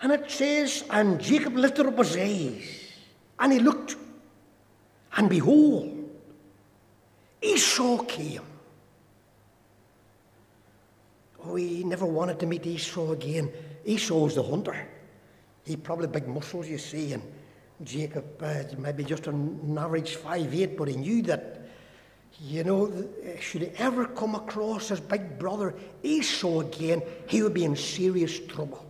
And 0.02 0.12
it 0.12 0.30
says, 0.30 0.84
And 0.90 1.20
Jacob 1.20 1.56
lifted 1.56 1.86
up 1.86 1.98
his 1.98 2.16
eyes, 2.18 2.64
and 3.40 3.54
he 3.54 3.60
looked, 3.60 3.96
and 5.16 5.30
behold, 5.30 6.10
Esau 7.42 8.04
came. 8.04 8.42
Oh, 11.46 11.56
he 11.56 11.84
never 11.84 12.06
wanted 12.06 12.40
to 12.40 12.46
meet 12.46 12.66
Esau 12.66 13.12
again. 13.12 13.52
Esau 13.86 14.16
was 14.16 14.36
the 14.36 14.44
hunter. 14.44 14.88
He 15.66 15.76
probably 15.76 16.08
big 16.08 16.28
muscles, 16.28 16.68
you 16.68 16.78
see, 16.78 17.14
and 17.14 17.24
Jacob, 17.84 18.42
uh, 18.42 18.64
maybe 18.78 19.04
just 19.04 19.28
an 19.28 19.78
average 19.78 20.16
five 20.16 20.54
eight, 20.54 20.78
but 20.78 20.88
he 20.88 20.96
knew 20.96 21.22
that, 21.24 21.63
you 22.42 22.64
know, 22.64 22.92
should 23.40 23.62
he 23.62 23.70
ever 23.78 24.06
come 24.06 24.36
across 24.36 24.90
his 24.90 25.00
big 25.00 25.38
brother 25.40 25.76
Esau 26.02 26.62
again, 26.62 27.02
he 27.28 27.42
would 27.42 27.54
be 27.54 27.64
in 27.64 27.76
serious 27.76 28.40
trouble. 28.40 28.86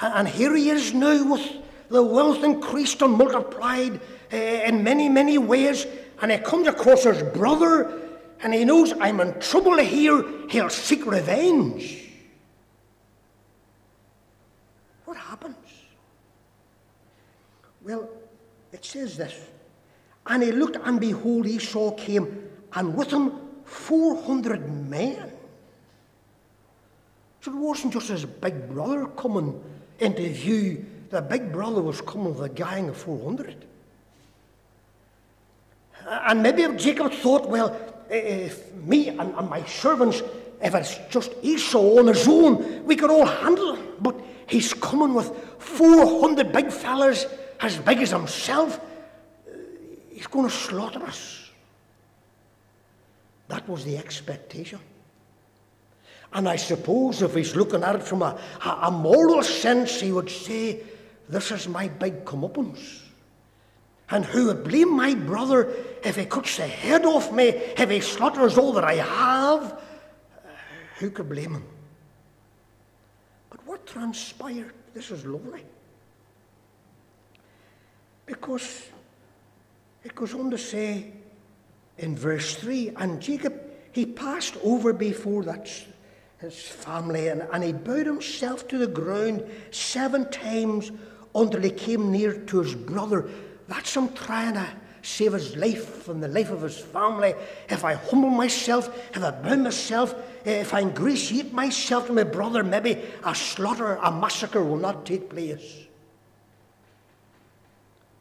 And 0.00 0.26
here 0.26 0.54
he 0.54 0.70
is 0.70 0.92
now 0.92 1.32
with 1.32 1.50
the 1.88 2.02
wealth 2.02 2.42
increased 2.42 3.00
and 3.02 3.12
multiplied 3.14 4.00
uh, 4.32 4.36
in 4.36 4.82
many, 4.82 5.08
many 5.08 5.38
ways, 5.38 5.86
and 6.20 6.32
he 6.32 6.38
comes 6.38 6.66
across 6.66 7.04
his 7.04 7.22
brother, 7.22 8.00
and 8.40 8.52
he 8.52 8.64
knows 8.64 8.92
I'm 9.00 9.20
in 9.20 9.38
trouble 9.40 9.78
here, 9.78 10.24
he'll 10.50 10.70
seek 10.70 11.06
revenge. 11.06 12.10
What 15.04 15.16
happens? 15.16 15.56
Well, 17.82 18.08
it 18.72 18.84
says 18.84 19.16
this. 19.16 19.34
And 20.26 20.42
he 20.42 20.52
looked, 20.52 20.76
and 20.84 21.00
behold, 21.00 21.46
Esau 21.46 21.92
came, 21.92 22.48
and 22.72 22.96
with 22.96 23.10
him 23.10 23.32
400 23.64 24.88
men. 24.88 25.32
So 27.42 27.52
it 27.52 27.56
wasn't 27.56 27.92
just 27.92 28.08
his 28.08 28.24
big 28.24 28.70
brother 28.70 29.06
coming 29.06 29.62
into 29.98 30.28
view. 30.30 30.86
The 31.10 31.20
big 31.20 31.52
brother 31.52 31.82
was 31.82 32.00
coming 32.00 32.34
with 32.34 32.40
a 32.40 32.48
gang 32.48 32.88
of 32.88 32.96
400. 32.96 33.66
And 36.06 36.42
maybe 36.42 36.66
Jacob 36.76 37.12
thought, 37.12 37.48
well, 37.48 37.76
eh, 38.10 38.14
eh, 38.14 38.36
if 38.46 38.72
me 38.74 39.08
and, 39.08 39.34
and 39.34 39.48
my 39.48 39.64
servants, 39.64 40.22
if 40.62 40.74
it's 40.74 40.98
just 41.10 41.32
Esau 41.42 41.98
on 41.98 42.06
his 42.06 42.26
own, 42.26 42.84
we 42.84 42.96
could 42.96 43.10
all 43.10 43.26
handle 43.26 43.76
him. 43.76 43.86
But 44.00 44.16
he's 44.46 44.72
coming 44.74 45.14
with 45.14 45.36
400 45.58 46.52
big 46.52 46.72
fellas 46.72 47.26
as 47.60 47.78
big 47.78 47.98
as 47.98 48.10
himself, 48.10 48.80
he's 50.14 50.28
going 50.28 50.48
to 50.48 50.54
slaughter 50.54 51.02
us. 51.02 51.50
That 53.48 53.68
was 53.68 53.84
the 53.84 53.98
expectation. 53.98 54.78
And 56.32 56.48
I 56.48 56.56
suppose 56.56 57.20
if 57.22 57.34
he's 57.34 57.54
looking 57.54 57.82
at 57.82 57.96
it 57.96 58.02
from 58.02 58.22
a, 58.22 58.40
a, 58.64 58.90
moral 58.90 59.42
sense, 59.42 60.00
he 60.00 60.10
would 60.10 60.30
say, 60.30 60.80
This 61.28 61.50
is 61.50 61.68
my 61.68 61.88
big 61.88 62.24
comeuppance. 62.24 63.02
And 64.10 64.24
who 64.24 64.46
would 64.46 64.64
blame 64.64 64.94
my 64.94 65.14
brother 65.14 65.72
if 66.02 66.16
he 66.16 66.24
cuts 66.24 66.56
the 66.56 66.66
head 66.66 67.04
off 67.04 67.32
me, 67.32 67.44
if 67.44 67.90
he 67.90 68.00
slaughters 68.00 68.58
all 68.58 68.72
that 68.72 68.84
I 68.84 68.94
have? 68.94 69.80
Who 70.98 71.10
could 71.10 71.28
blame 71.28 71.54
him? 71.54 71.64
But 73.50 73.66
what 73.66 73.86
transpired? 73.86 74.74
This 74.92 75.10
is 75.10 75.24
lovely. 75.24 75.62
Because 78.26 78.88
it 80.04 80.14
goes 80.14 80.34
on 80.34 80.50
to 80.50 80.58
say 80.58 81.12
in 81.98 82.16
verse 82.16 82.54
3 82.56 82.92
and 82.96 83.20
Jacob, 83.20 83.60
he 83.92 84.04
passed 84.04 84.56
over 84.62 84.92
before 84.92 85.42
that 85.44 85.70
his 86.38 86.60
family 86.60 87.28
and, 87.28 87.46
and 87.52 87.64
he 87.64 87.72
bowed 87.72 88.06
himself 88.06 88.68
to 88.68 88.76
the 88.76 88.86
ground 88.86 89.44
seven 89.70 90.30
times 90.30 90.92
until 91.34 91.62
he 91.62 91.70
came 91.70 92.12
near 92.12 92.34
to 92.34 92.60
his 92.60 92.74
brother. 92.74 93.30
That's 93.66 93.96
him 93.96 94.12
trying 94.12 94.54
to 94.54 94.68
save 95.00 95.32
his 95.32 95.56
life 95.56 96.08
and 96.08 96.22
the 96.22 96.28
life 96.28 96.50
of 96.50 96.62
his 96.62 96.78
family. 96.78 97.34
If 97.70 97.84
I 97.84 97.94
humble 97.94 98.30
myself, 98.30 98.94
if 99.14 99.22
I 99.22 99.30
bow 99.30 99.56
myself, 99.56 100.14
eh, 100.44 100.60
if 100.60 100.74
I 100.74 100.80
ingratiate 100.80 101.52
myself 101.52 102.08
to 102.08 102.12
my 102.12 102.24
brother, 102.24 102.62
maybe 102.62 103.00
a 103.24 103.34
slaughter, 103.34 103.94
a 104.02 104.12
massacre 104.12 104.62
will 104.62 104.76
not 104.76 105.06
take 105.06 105.30
place 105.30 105.84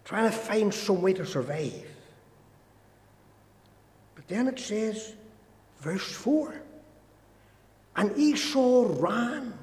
trying 0.06 0.30
to 0.30 0.36
find 0.36 0.74
some 0.74 1.02
way 1.02 1.14
to 1.14 1.26
survive. 1.26 1.88
But 4.16 4.28
then 4.28 4.48
it 4.48 4.60
says, 4.60 5.14
verse 5.80 6.12
4 6.12 6.56
And 7.96 8.18
Esau 8.18 8.88
ran 9.00 9.54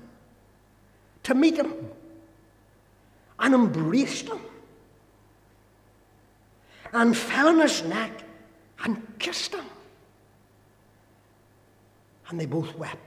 to 1.24 1.34
meet 1.34 1.56
him 1.56 1.74
and 3.38 3.54
embraced 3.54 4.28
him 4.28 4.40
and 6.92 7.16
fell 7.16 7.48
on 7.48 7.60
his 7.60 7.82
neck 7.84 8.10
and 8.84 9.02
kissed 9.18 9.54
him. 9.54 9.64
And 12.28 12.40
they 12.40 12.46
both 12.46 12.76
wept. 12.76 12.98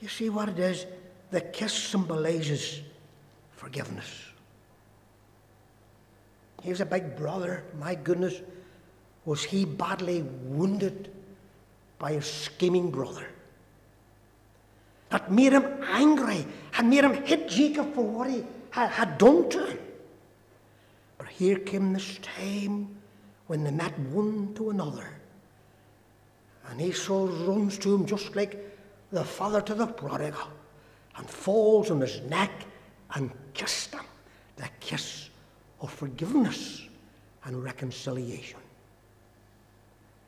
You 0.00 0.08
see 0.08 0.28
what 0.28 0.48
it 0.48 0.58
is? 0.58 0.86
The 1.30 1.40
kiss 1.40 1.72
symbolizes 1.72 2.82
forgiveness. 3.52 4.27
He 6.62 6.70
was 6.70 6.80
a 6.80 6.86
big 6.86 7.16
brother. 7.16 7.64
My 7.78 7.94
goodness, 7.94 8.40
was 9.24 9.44
he 9.44 9.64
badly 9.64 10.22
wounded 10.22 11.10
by 11.98 12.12
a 12.12 12.22
scheming 12.22 12.90
brother? 12.90 13.26
That 15.10 15.30
made 15.30 15.52
him 15.52 15.66
angry 15.86 16.46
and 16.76 16.90
made 16.90 17.04
him 17.04 17.24
hit 17.24 17.48
Jacob 17.48 17.94
for 17.94 18.04
what 18.04 18.30
he 18.30 18.44
had, 18.70 19.18
done 19.18 19.48
to 19.50 19.66
him. 19.66 19.78
But 21.16 21.28
here 21.28 21.58
came 21.58 21.92
this 21.92 22.18
time 22.18 22.96
when 23.46 23.64
they 23.64 23.70
met 23.70 23.98
one 23.98 24.54
to 24.54 24.70
another. 24.70 25.08
And 26.68 26.80
Esau 26.80 27.26
runs 27.46 27.78
to 27.78 27.94
him 27.94 28.04
just 28.04 28.36
like 28.36 28.58
the 29.10 29.24
father 29.24 29.62
to 29.62 29.74
the 29.74 29.86
prodigal 29.86 30.48
and 31.16 31.28
falls 31.28 31.90
on 31.90 32.00
his 32.00 32.20
neck 32.22 32.50
and 33.14 33.30
kissed 33.54 33.94
him. 33.94 34.04
The 34.56 34.68
kiss 34.80 35.27
of 35.80 35.92
forgiveness 35.92 36.82
and 37.44 37.62
reconciliation. 37.62 38.60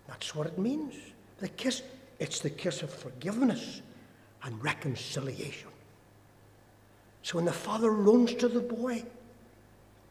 That's 0.09 0.35
what 0.35 0.47
it 0.47 0.59
means. 0.59 0.95
The 1.39 1.49
kiss, 1.49 1.83
it's 2.19 2.41
the 2.41 2.51
kiss 2.51 2.83
of 2.83 2.91
forgiveness 2.93 3.83
and 4.45 4.63
reconciliation. 4.63 5.69
So 7.23 7.37
when 7.37 7.45
the 7.45 7.53
father 7.53 7.91
runs 7.91 8.35
to 8.35 8.49
the 8.49 8.61
boy, 8.61 9.05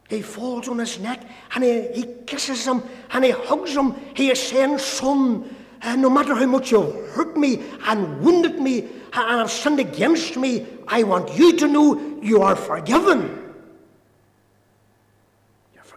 he 0.10 0.21
falls 0.21 0.67
on 0.67 0.80
his 0.80 0.99
neck 0.99 1.21
and 1.54 1.63
he, 1.63 1.88
he 1.93 2.06
kisses 2.25 2.65
him 2.65 2.82
and 3.12 3.23
he 3.23 3.32
hugs 3.32 3.75
him. 3.75 3.95
He 4.15 4.32
is 4.32 4.41
saying, 4.41 4.80
Son, 4.80 5.56
uh, 5.82 5.95
no 5.95 6.10
matter 6.10 6.36
how 6.36 6.45
much 6.45 6.71
you've 6.71 7.10
hurt 7.12 7.38
me 7.38 7.63
and 7.86 8.21
wounded 8.21 8.60
me 8.60 8.80
and 9.13 9.39
have 9.39 9.52
sinned 9.52 9.80
against 9.80 10.38
me, 10.38 10.65
I 10.88 11.04
want 11.04 11.38
you 11.38 11.56
to 11.58 11.67
know 11.67 12.19
you 12.21 12.41
are 12.41 12.56
forgiven. 12.56 13.48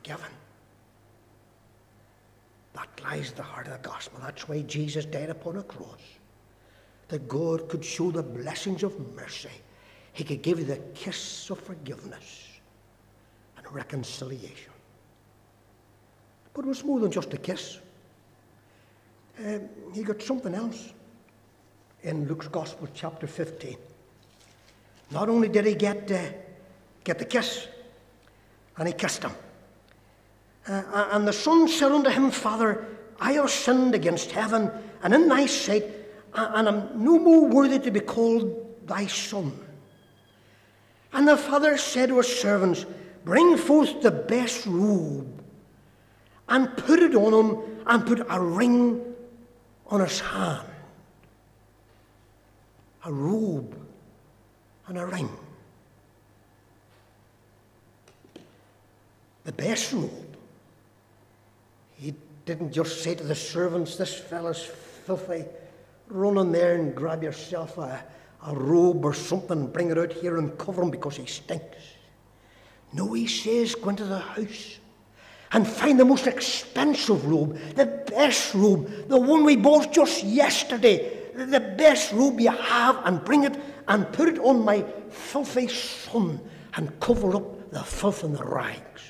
Forgiven. 0.02 0.32
That 2.74 2.88
lies 3.04 3.30
at 3.30 3.36
the 3.36 3.42
heart 3.42 3.68
of 3.68 3.80
the 3.80 3.88
gospel. 3.88 4.18
That's 4.20 4.48
why 4.48 4.62
Jesus 4.62 5.04
died 5.04 5.30
upon 5.30 5.58
a 5.58 5.62
cross. 5.62 6.00
That 7.08 7.28
God 7.28 7.68
could 7.68 7.84
show 7.84 8.10
the 8.10 8.22
blessings 8.22 8.82
of 8.82 8.98
mercy. 9.14 9.50
He 10.12 10.24
could 10.24 10.42
give 10.42 10.58
you 10.58 10.64
the 10.64 10.78
kiss 10.94 11.50
of 11.50 11.60
forgiveness 11.60 12.48
and 13.56 13.72
reconciliation. 13.72 14.72
But 16.52 16.64
it 16.64 16.68
was 16.68 16.84
more 16.84 16.98
than 16.98 17.12
just 17.12 17.32
a 17.32 17.38
kiss. 17.38 17.78
Uh, 19.38 19.58
he 19.94 20.02
got 20.02 20.20
something 20.20 20.54
else 20.54 20.92
in 22.02 22.26
Luke's 22.26 22.48
Gospel, 22.48 22.88
chapter 22.92 23.28
15. 23.28 23.76
Not 25.12 25.28
only 25.28 25.48
did 25.48 25.64
he 25.64 25.74
get, 25.74 26.10
uh, 26.10 26.22
get 27.04 27.20
the 27.20 27.24
kiss, 27.24 27.68
and 28.76 28.88
he 28.88 28.94
kissed 28.94 29.22
him. 29.22 29.32
Uh, 30.68 31.08
and 31.12 31.26
the 31.26 31.32
son 31.32 31.66
said 31.66 31.90
unto 31.90 32.10
him, 32.10 32.30
Father, 32.30 32.84
I 33.20 33.32
have 33.32 33.50
sinned 33.50 33.94
against 33.94 34.30
heaven 34.30 34.70
and 35.02 35.14
in 35.14 35.28
thy 35.28 35.46
sight, 35.46 35.84
and 36.34 36.68
am 36.68 37.04
no 37.04 37.18
more 37.18 37.46
worthy 37.46 37.78
to 37.80 37.90
be 37.90 38.00
called 38.00 38.86
thy 38.86 39.06
son. 39.06 39.52
And 41.12 41.28
the 41.28 41.36
father 41.36 41.76
said 41.76 42.08
to 42.08 42.16
his 42.18 42.40
servants, 42.40 42.86
Bring 43.24 43.56
forth 43.56 44.02
the 44.02 44.10
best 44.10 44.66
robe, 44.66 45.42
and 46.48 46.76
put 46.76 47.00
it 47.00 47.14
on 47.14 47.32
him, 47.32 47.82
and 47.86 48.06
put 48.06 48.26
a 48.28 48.40
ring 48.40 49.00
on 49.86 50.00
his 50.00 50.20
hand. 50.20 50.66
A 53.04 53.12
robe 53.12 53.76
and 54.86 54.98
a 54.98 55.06
ring. 55.06 55.28
The 59.44 59.52
best 59.52 59.92
robe. 59.92 60.21
Didn't 62.44 62.72
just 62.72 63.02
say 63.02 63.14
to 63.14 63.24
the 63.24 63.34
servants, 63.34 63.96
This 63.96 64.14
fellow's 64.14 64.64
filthy. 64.64 65.44
Run 66.08 66.38
in 66.38 66.52
there 66.52 66.74
and 66.74 66.94
grab 66.94 67.22
yourself 67.22 67.78
a, 67.78 68.04
a 68.46 68.54
robe 68.54 69.04
or 69.04 69.14
something, 69.14 69.68
bring 69.68 69.90
it 69.90 69.98
out 69.98 70.12
here 70.12 70.38
and 70.38 70.56
cover 70.58 70.82
him 70.82 70.90
because 70.90 71.16
he 71.16 71.26
stinks. 71.26 71.78
No, 72.92 73.12
he 73.12 73.26
says, 73.26 73.74
go 73.74 73.90
into 73.90 74.04
the 74.04 74.18
house 74.18 74.78
and 75.52 75.66
find 75.66 75.98
the 75.98 76.04
most 76.04 76.26
expensive 76.26 77.24
robe, 77.26 77.58
the 77.74 77.86
best 77.86 78.54
robe, 78.54 79.08
the 79.08 79.18
one 79.18 79.44
we 79.44 79.56
bought 79.56 79.92
just 79.92 80.24
yesterday, 80.24 81.18
the 81.34 81.60
best 81.60 82.12
robe 82.12 82.40
you 82.40 82.50
have, 82.50 83.00
and 83.06 83.24
bring 83.24 83.44
it 83.44 83.58
and 83.88 84.10
put 84.12 84.28
it 84.28 84.38
on 84.38 84.64
my 84.64 84.82
filthy 85.10 85.68
son 85.68 86.40
and 86.74 86.98
cover 87.00 87.36
up 87.36 87.70
the 87.70 87.82
filth 87.82 88.24
and 88.24 88.36
the 88.36 88.44
rags. 88.44 89.02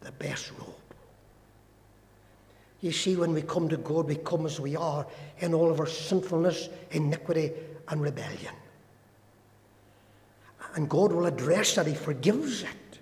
The 0.00 0.12
best 0.12 0.52
robe. 0.58 0.74
You 2.84 2.92
see, 2.92 3.16
when 3.16 3.32
we 3.32 3.40
come 3.40 3.70
to 3.70 3.78
God, 3.78 4.08
we 4.08 4.16
come 4.16 4.44
as 4.44 4.60
we 4.60 4.76
are 4.76 5.06
in 5.38 5.54
all 5.54 5.70
of 5.70 5.80
our 5.80 5.86
sinfulness, 5.86 6.68
iniquity, 6.90 7.50
and 7.88 8.02
rebellion. 8.02 8.54
And 10.74 10.86
God 10.86 11.10
will 11.10 11.24
address 11.24 11.76
that. 11.76 11.86
He 11.86 11.94
forgives 11.94 12.60
it. 12.60 12.98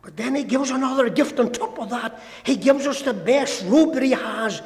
But 0.00 0.16
then 0.16 0.34
He 0.34 0.44
gives 0.44 0.70
another 0.70 1.10
gift 1.10 1.38
on 1.40 1.52
top 1.52 1.78
of 1.78 1.90
that. 1.90 2.22
He 2.42 2.56
gives 2.56 2.86
us 2.86 3.02
the 3.02 3.12
best 3.12 3.66
robe 3.66 3.92
that 3.92 4.02
He 4.02 4.12
has. 4.12 4.62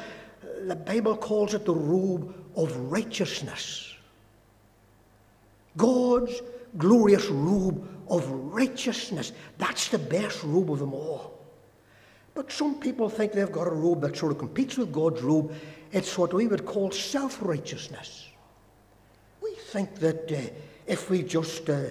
The 0.61 0.77
Bible 0.77 1.17
calls 1.17 1.53
it 1.53 1.65
the 1.65 1.75
robe 1.75 2.33
of 2.55 2.73
righteousness. 2.89 3.93
God's 5.75 6.41
glorious 6.77 7.25
robe 7.25 7.85
of 8.07 8.29
righteousness. 8.29 9.33
That's 9.57 9.89
the 9.89 9.99
best 9.99 10.41
robe 10.45 10.71
of 10.71 10.79
them 10.79 10.93
all. 10.93 11.36
But 12.37 12.51
some 12.51 12.75
people 12.75 13.09
think 13.09 13.31
they've 13.31 13.51
got 13.51 13.65
a 13.65 13.71
robe 13.71 14.01
that 14.01 14.15
sort 14.15 14.31
of 14.31 14.37
competes 14.37 14.77
with 14.77 14.91
God's 14.91 15.23
robe. 15.23 15.51
It's 15.91 16.15
what 16.19 16.35
we 16.35 16.45
would 16.45 16.67
call 16.67 16.91
self 16.91 17.39
righteousness. 17.41 18.27
We 19.41 19.55
think 19.55 19.95
that 19.95 20.31
uh, 20.31 20.53
if 20.85 21.09
we 21.09 21.23
just 21.23 21.67
uh, 21.67 21.85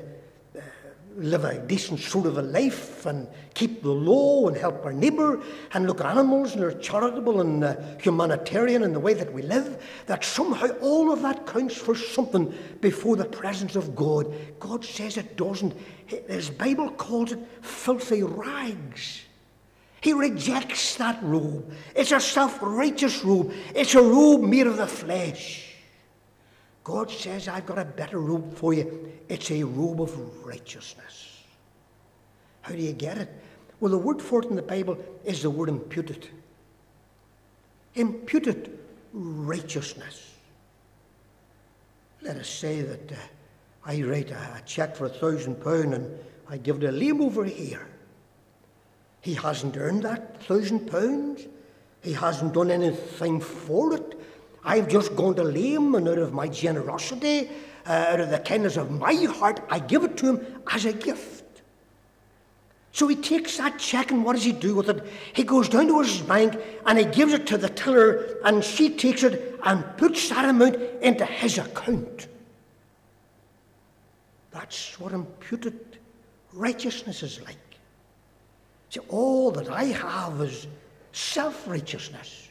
live 1.17 1.45
a 1.45 1.59
decent 1.59 1.99
sort 1.99 2.27
of 2.27 2.39
a 2.39 2.43
life 2.43 3.07
and 3.07 3.27
keep 3.55 3.83
the 3.83 3.91
law 3.91 4.47
and 4.47 4.57
help 4.57 4.85
our 4.85 4.93
neighbour 4.93 5.43
and 5.73 5.89
look 5.89 6.01
at 6.01 6.07
animals 6.07 6.55
and 6.55 6.63
are 6.63 6.79
charitable 6.79 7.41
and 7.41 7.65
uh, 7.65 7.75
humanitarian 8.01 8.85
in 8.85 8.93
the 8.93 9.01
way 9.01 9.15
that 9.15 9.33
we 9.33 9.43
live, 9.43 9.83
that 10.07 10.23
somehow 10.23 10.69
all 10.81 11.11
of 11.11 11.23
that 11.23 11.45
counts 11.45 11.77
for 11.77 11.97
something 11.97 12.55
before 12.81 13.17
the 13.17 13.25
presence 13.25 13.75
of 13.75 13.97
God. 13.97 14.33
God 14.61 14.85
says 14.85 15.17
it 15.17 15.37
doesn't. 15.37 15.75
His 16.07 16.51
Bible 16.51 16.91
calls 16.93 17.33
it 17.33 17.41
filthy 17.63 18.23
rags. 18.23 19.26
He 20.07 20.13
rejects 20.13 20.95
that 20.99 21.21
robe. 21.21 21.69
It's 21.97 22.13
a 22.13 22.21
self 22.21 22.61
righteous 22.63 23.25
robe, 23.25 23.53
it's 23.75 23.97
a 23.97 24.01
robe 24.01 24.41
made 24.43 24.69
of 24.69 24.77
the 24.77 24.87
flesh. 24.87 25.75
God 26.85 27.11
says, 27.11 27.49
I've 27.49 27.67
got 27.67 27.81
a 27.81 27.85
better 27.85 28.21
robe 28.21 28.55
for 28.55 28.73
you. 28.73 29.13
It's 29.29 29.51
a 29.51 29.65
robe 29.65 30.01
of 30.01 30.47
righteousness. 30.47 31.43
How 32.63 32.77
do 32.77 32.81
you 32.81 32.93
get 32.93 33.19
it? 33.19 33.29
Well, 33.81 33.91
the 33.91 33.99
word 33.99 34.23
for 34.23 34.45
it 34.45 34.49
in 34.49 34.55
the 34.55 34.63
Bible 34.63 34.97
is 35.25 35.43
the 35.43 35.51
word 35.51 35.69
imputed. 35.69 36.29
Imputed 37.97 38.79
righteousness. 39.13 40.35
Let 42.23 42.37
us 42.37 42.49
say 42.49 42.81
that 42.83 43.11
uh, 43.11 43.17
I 43.85 44.03
write 44.03 44.31
a, 44.31 44.37
a 44.37 44.63
cheque 44.65 44.95
for 44.95 45.07
a 45.07 45.09
thousand 45.09 45.57
pound 45.57 45.95
and 45.95 46.17
I 46.49 46.59
give 46.59 46.77
it 46.77 46.87
to 46.87 46.93
Liam 46.93 47.21
over 47.21 47.45
here. 47.45 47.89
He 49.27 49.35
hasn't 49.35 49.77
earned 49.77 50.05
that 50.05 50.41
thousand 50.45 50.89
pounds. 50.89 51.49
He 52.01 52.13
hasn't 52.13 52.55
done 52.55 52.71
anything 52.71 53.41
for 53.41 53.93
it. 53.93 54.21
I've 54.63 54.87
just 54.87 55.17
gone 55.17 55.35
to 55.35 55.43
Liam, 55.43 55.97
and 55.97 56.09
out 56.09 56.19
of 56.19 56.33
my 56.33 56.47
generosity, 56.47 57.51
uh, 57.89 57.91
out 57.91 58.21
of 58.21 58.31
the 58.31 58.39
kindness 58.39 58.77
of 58.77 58.93
my 58.93 59.15
heart, 59.25 59.59
I 59.69 59.81
give 59.81 60.05
it 60.05 60.17
to 60.19 60.37
him 60.37 60.47
as 60.73 60.85
a 60.85 60.93
gift. 60.93 61.43
So 62.93 63.09
he 63.09 63.17
takes 63.17 63.57
that 63.57 63.81
cheque, 63.81 64.13
and 64.13 64.25
what 64.25 64.35
does 64.35 64.45
he 64.45 64.53
do 64.53 64.77
with 64.77 64.89
it? 64.91 65.05
He 65.33 65.43
goes 65.43 65.69
down 65.69 65.89
to 65.89 65.99
his 66.03 66.23
bank 66.23 66.55
and 66.87 66.97
he 66.97 67.05
gives 67.05 67.33
it 67.33 67.49
to 67.49 67.59
the 67.59 67.69
teller, 67.69 68.39
and 68.45 68.63
she 68.63 68.91
takes 68.91 69.25
it 69.25 69.59
and 69.65 69.85
puts 69.97 70.29
that 70.29 70.45
amount 70.45 70.77
into 71.03 71.27
his 71.27 71.59
account. 71.59 72.29
That's 74.53 75.01
what 75.01 75.11
imputed 75.11 75.99
righteousness 76.53 77.25
is 77.25 77.41
like. 77.41 77.57
See, 78.91 79.01
all 79.09 79.51
that 79.53 79.69
I 79.69 79.85
have 79.85 80.41
is, 80.41 80.67
self 81.13 81.67
righteousness. 81.67 82.49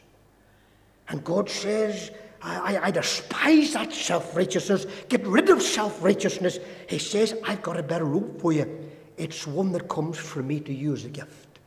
And 1.08 1.22
God 1.24 1.48
says, 1.48 2.10
I, 2.42 2.74
I, 2.74 2.86
I 2.86 2.90
despise 2.90 3.72
that 3.74 3.92
self 3.92 4.36
righteousness. 4.36 4.86
Get 5.08 5.26
rid 5.26 5.48
of 5.50 5.62
self 5.62 6.02
righteousness. 6.02 6.58
He 6.88 6.98
says, 6.98 7.34
I've 7.44 7.62
got 7.62 7.78
a 7.78 7.82
better 7.82 8.04
rope 8.04 8.40
for 8.40 8.52
you. 8.52 8.90
It's 9.16 9.46
one 9.46 9.72
that 9.72 9.88
comes 9.88 10.18
from 10.18 10.48
me 10.48 10.60
to 10.60 10.72
you 10.72 10.92
as 10.92 11.04
a 11.04 11.08
gift. 11.08 11.58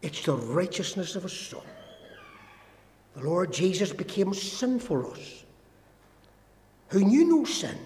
It's 0.00 0.24
the 0.24 0.36
righteousness 0.36 1.16
of 1.16 1.24
a 1.24 1.28
son. 1.28 1.60
The 3.14 3.24
Lord 3.24 3.52
Jesus 3.52 3.92
became 3.92 4.32
sin 4.34 4.78
for 4.78 5.10
us, 5.10 5.44
who 6.88 7.00
knew 7.00 7.24
no 7.24 7.44
sin, 7.44 7.78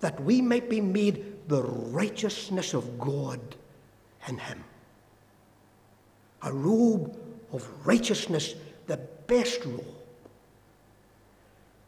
that 0.00 0.22
we 0.22 0.40
might 0.40 0.68
be 0.68 0.80
made 0.80 1.48
the 1.48 1.62
righteousness 1.62 2.74
of 2.74 2.98
God 2.98 3.40
in 4.28 4.38
him. 4.38 4.62
A 6.42 6.52
robe 6.52 7.16
of 7.52 7.66
righteousness, 7.86 8.54
the 8.86 8.98
best 9.26 9.64
robe. 9.64 9.84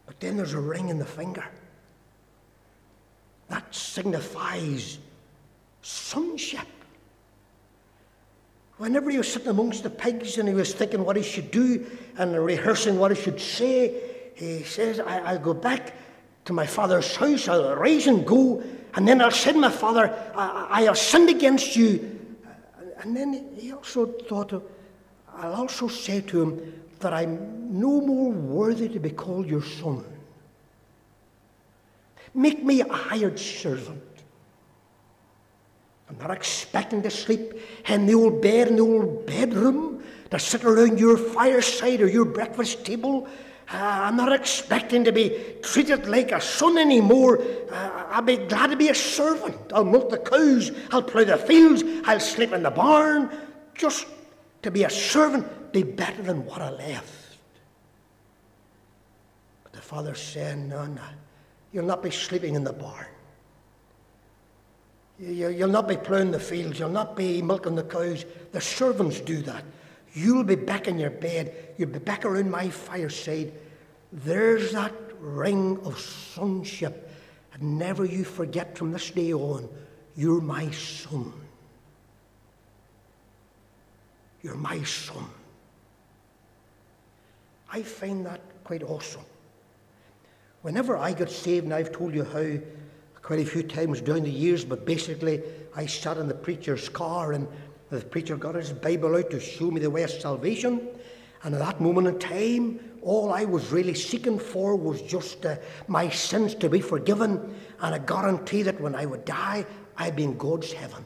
But 0.06 0.20
then 0.20 0.36
there's 0.36 0.54
a 0.54 0.60
ring 0.60 0.88
in 0.88 0.98
the 0.98 1.04
finger. 1.04 1.44
That 3.48 3.74
signifies 3.74 4.98
sonship. 5.82 6.66
Whenever 8.78 9.10
he 9.10 9.18
was 9.18 9.32
sitting 9.32 9.48
amongst 9.48 9.82
the 9.82 9.90
pigs 9.90 10.38
and 10.38 10.48
he 10.48 10.54
was 10.54 10.72
thinking 10.72 11.04
what 11.04 11.16
he 11.16 11.22
should 11.22 11.50
do 11.50 11.84
and 12.16 12.32
rehearsing 12.44 12.98
what 12.98 13.14
he 13.14 13.20
should 13.20 13.40
say, 13.40 13.92
he 14.34 14.62
says, 14.62 15.00
I, 15.00 15.32
will 15.32 15.40
go 15.40 15.54
back 15.54 15.94
to 16.44 16.52
my 16.52 16.66
father's 16.66 17.14
house, 17.16 17.48
I'll 17.48 17.74
rise 17.74 18.06
and 18.06 18.24
go, 18.24 18.62
and 18.94 19.06
then 19.06 19.20
I'll 19.20 19.30
say 19.32 19.52
to 19.52 19.58
my 19.58 19.70
father, 19.70 20.14
I, 20.34 20.66
I 20.70 20.82
have 20.82 20.96
sinned 20.96 21.28
against 21.28 21.74
you. 21.74 22.17
And 23.00 23.16
then 23.16 23.54
he 23.56 23.72
also 23.72 24.06
thought, 24.06 24.52
I'll 25.34 25.54
also 25.54 25.88
say 25.88 26.20
to 26.22 26.42
him 26.42 26.82
that 27.00 27.12
I'm 27.12 27.78
no 27.80 28.00
more 28.00 28.30
worthy 28.30 28.88
to 28.88 28.98
be 28.98 29.10
called 29.10 29.46
your 29.46 29.62
son. 29.62 30.04
Make 32.34 32.64
me 32.64 32.80
a 32.80 32.92
hired 32.92 33.38
servant. 33.38 34.02
I'm 36.08 36.18
not 36.18 36.30
expecting 36.30 37.02
to 37.02 37.10
sleep 37.10 37.54
in 37.86 38.06
the 38.06 38.14
old 38.14 38.40
bed 38.40 38.68
in 38.68 38.76
the 38.76 38.82
old 38.82 39.26
bedroom, 39.26 40.02
to 40.30 40.38
sit 40.38 40.64
around 40.64 40.98
your 40.98 41.16
fireside 41.16 42.00
or 42.00 42.08
your 42.08 42.24
breakfast 42.24 42.84
table. 42.84 43.28
Uh, 43.70 43.76
I'm 43.76 44.16
not 44.16 44.32
expecting 44.32 45.04
to 45.04 45.12
be 45.12 45.38
treated 45.62 46.06
like 46.06 46.32
a 46.32 46.40
son 46.40 46.78
anymore. 46.78 47.42
Uh, 47.70 48.04
I'll 48.08 48.22
be 48.22 48.38
glad 48.38 48.70
to 48.70 48.76
be 48.76 48.88
a 48.88 48.94
servant. 48.94 49.56
I'll 49.74 49.84
milk 49.84 50.08
the 50.08 50.18
cows, 50.18 50.72
I'll 50.90 51.02
plough 51.02 51.24
the 51.24 51.36
fields, 51.36 51.84
I'll 52.04 52.20
sleep 52.20 52.52
in 52.52 52.62
the 52.62 52.70
barn. 52.70 53.30
Just 53.74 54.06
to 54.62 54.70
be 54.70 54.84
a 54.84 54.90
servant 54.90 55.72
be 55.72 55.82
better 55.82 56.22
than 56.22 56.46
what 56.46 56.62
I 56.62 56.70
left. 56.70 57.36
But 59.64 59.74
the 59.74 59.82
father 59.82 60.14
said, 60.14 60.58
No, 60.58 60.86
no, 60.86 61.02
you'll 61.72 61.84
not 61.84 62.02
be 62.02 62.10
sleeping 62.10 62.54
in 62.54 62.64
the 62.64 62.72
barn. 62.72 63.06
You'll 65.18 65.68
not 65.68 65.88
be 65.88 65.96
ploughing 65.96 66.30
the 66.30 66.40
fields. 66.40 66.78
You'll 66.78 66.90
not 66.90 67.16
be 67.16 67.42
milking 67.42 67.74
the 67.74 67.82
cows. 67.82 68.24
The 68.52 68.60
servants 68.60 69.20
do 69.20 69.42
that. 69.42 69.64
You'll 70.18 70.42
be 70.42 70.56
back 70.56 70.88
in 70.88 70.98
your 70.98 71.10
bed. 71.10 71.74
You'll 71.78 71.90
be 71.90 72.00
back 72.00 72.24
around 72.24 72.50
my 72.50 72.70
fireside. 72.70 73.52
There's 74.12 74.72
that 74.72 74.92
ring 75.20 75.78
of 75.84 75.98
sonship. 76.00 77.08
And 77.52 77.78
never 77.78 78.04
you 78.04 78.24
forget 78.24 78.76
from 78.76 78.90
this 78.90 79.12
day 79.12 79.32
on, 79.32 79.68
you're 80.16 80.40
my 80.40 80.72
son. 80.72 81.32
You're 84.42 84.56
my 84.56 84.82
son. 84.82 85.26
I 87.70 87.82
find 87.82 88.26
that 88.26 88.40
quite 88.64 88.82
awesome. 88.82 89.24
Whenever 90.62 90.96
I 90.96 91.12
got 91.12 91.30
saved, 91.30 91.64
and 91.64 91.74
I've 91.74 91.92
told 91.92 92.12
you 92.12 92.24
how 92.24 92.58
quite 93.22 93.38
a 93.40 93.44
few 93.44 93.62
times 93.62 94.00
down 94.00 94.22
the 94.22 94.30
years, 94.30 94.64
but 94.64 94.84
basically 94.84 95.42
I 95.76 95.86
sat 95.86 96.16
in 96.16 96.26
the 96.26 96.34
preacher's 96.34 96.88
car 96.88 97.32
and 97.32 97.46
the 97.90 98.00
preacher 98.00 98.36
got 98.36 98.54
his 98.54 98.72
Bible 98.72 99.16
out 99.16 99.30
to 99.30 99.40
show 99.40 99.70
me 99.70 99.80
the 99.80 99.90
way 99.90 100.02
of 100.02 100.10
salvation. 100.10 100.88
And 101.42 101.54
at 101.54 101.60
that 101.60 101.80
moment 101.80 102.06
in 102.08 102.18
time, 102.18 102.80
all 103.02 103.32
I 103.32 103.44
was 103.44 103.70
really 103.70 103.94
seeking 103.94 104.38
for 104.38 104.76
was 104.76 105.00
just 105.02 105.46
uh, 105.46 105.56
my 105.86 106.08
sins 106.08 106.54
to 106.56 106.68
be 106.68 106.80
forgiven 106.80 107.54
and 107.80 107.94
a 107.94 107.98
guarantee 107.98 108.62
that 108.62 108.80
when 108.80 108.94
I 108.94 109.06
would 109.06 109.24
die, 109.24 109.64
I'd 109.96 110.16
be 110.16 110.24
in 110.24 110.36
God's 110.36 110.72
heaven. 110.72 111.04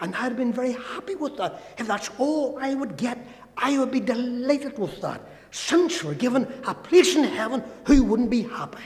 And 0.00 0.16
I'd 0.16 0.36
been 0.36 0.52
very 0.52 0.72
happy 0.72 1.14
with 1.14 1.36
that. 1.36 1.62
If 1.78 1.86
that's 1.86 2.10
all 2.18 2.58
I 2.60 2.74
would 2.74 2.96
get, 2.96 3.24
I 3.56 3.78
would 3.78 3.90
be 3.90 4.00
delighted 4.00 4.78
with 4.78 5.00
that. 5.02 5.20
Sins 5.50 5.96
forgiven, 5.96 6.50
a 6.66 6.74
place 6.74 7.14
in 7.14 7.24
heaven, 7.24 7.62
who 7.86 8.02
wouldn't 8.02 8.30
be 8.30 8.42
happy? 8.42 8.82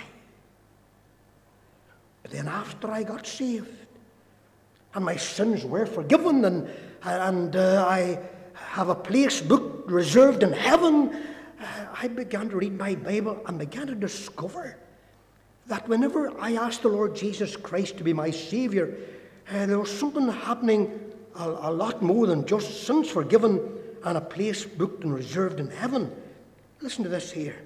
But 2.23 2.33
then 2.33 2.49
after 2.49 2.91
I 2.91 3.05
got 3.05 3.25
saved, 3.25 3.71
and 4.95 5.05
my 5.05 5.17
sins 5.17 5.65
were 5.65 5.87
forgiven, 5.87 6.45
and, 6.45 6.69
and 7.03 7.57
uh, 7.57 7.85
I 7.87 8.19
have 8.55 8.89
a 8.89 8.95
place 8.95 9.41
booked 9.41 9.91
reserved 9.91 10.43
in 10.43 10.53
heaven, 10.53 11.15
uh, 11.61 11.87
I 12.01 12.09
began 12.09 12.49
to 12.51 12.57
read 12.57 12.77
my 12.77 12.95
Bible 12.95 13.43
and 13.47 13.59
began 13.59 13.87
to 13.87 13.95
discover 13.95 14.77
that 15.67 15.89
whenever 15.89 16.39
I 16.41 16.55
asked 16.55 16.83
the 16.83 16.89
Lord 16.89 17.17
Jesus 17.17 17.57
Christ 17.57 17.99
to 17.99 18.05
be 18.05 18.13
my 18.13 18.31
Saviour, 18.31 18.91
uh, 19.51 19.67
there 19.67 19.79
was 19.79 19.91
something 19.91 20.29
happening 20.29 21.13
a, 21.35 21.49
a 21.49 21.73
lot 21.73 22.03
more 22.03 22.27
than 22.27 22.47
just 22.47 22.85
sins 22.85 23.09
forgiven 23.09 23.61
and 24.05 24.17
a 24.17 24.21
place 24.21 24.65
booked 24.65 25.05
and 25.05 25.15
reserved 25.15 25.61
in 25.61 25.71
heaven. 25.71 26.15
Listen 26.81 27.03
to 27.05 27.11
this 27.11 27.33
here. 27.33 27.57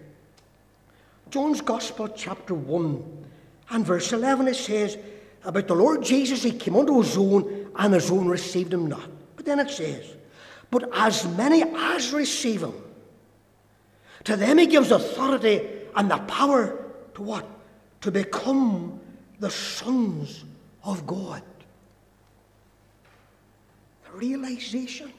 John's 1.30 1.60
Gospel, 1.60 2.08
chapter 2.08 2.54
1, 2.54 3.24
and 3.70 3.86
verse 3.86 4.12
11 4.12 4.48
it 4.48 4.56
says 4.56 4.96
about 5.44 5.68
the 5.68 5.74
Lord 5.74 6.02
Jesus, 6.02 6.42
he 6.42 6.52
came 6.52 6.76
unto 6.76 7.00
his 7.00 7.16
own, 7.16 7.70
and 7.76 7.94
his 7.94 8.10
own 8.10 8.28
received 8.28 8.72
him 8.72 8.86
not. 8.86 9.08
But 9.36 9.46
then 9.46 9.58
it 9.58 9.70
says, 9.70 10.04
But 10.70 10.88
as 10.92 11.26
many 11.36 11.62
as 11.62 12.12
receive 12.12 12.62
him, 12.62 12.74
to 14.24 14.36
them 14.36 14.58
he 14.58 14.66
gives 14.66 14.90
authority 14.90 15.62
and 15.96 16.10
the 16.10 16.18
power 16.18 16.84
to 17.14 17.22
what? 17.22 17.46
To 18.02 18.10
become 18.10 19.00
the 19.38 19.50
sons 19.50 20.44
of 20.84 21.06
God. 21.06 21.42
The 24.04 24.18
realization 24.18 25.12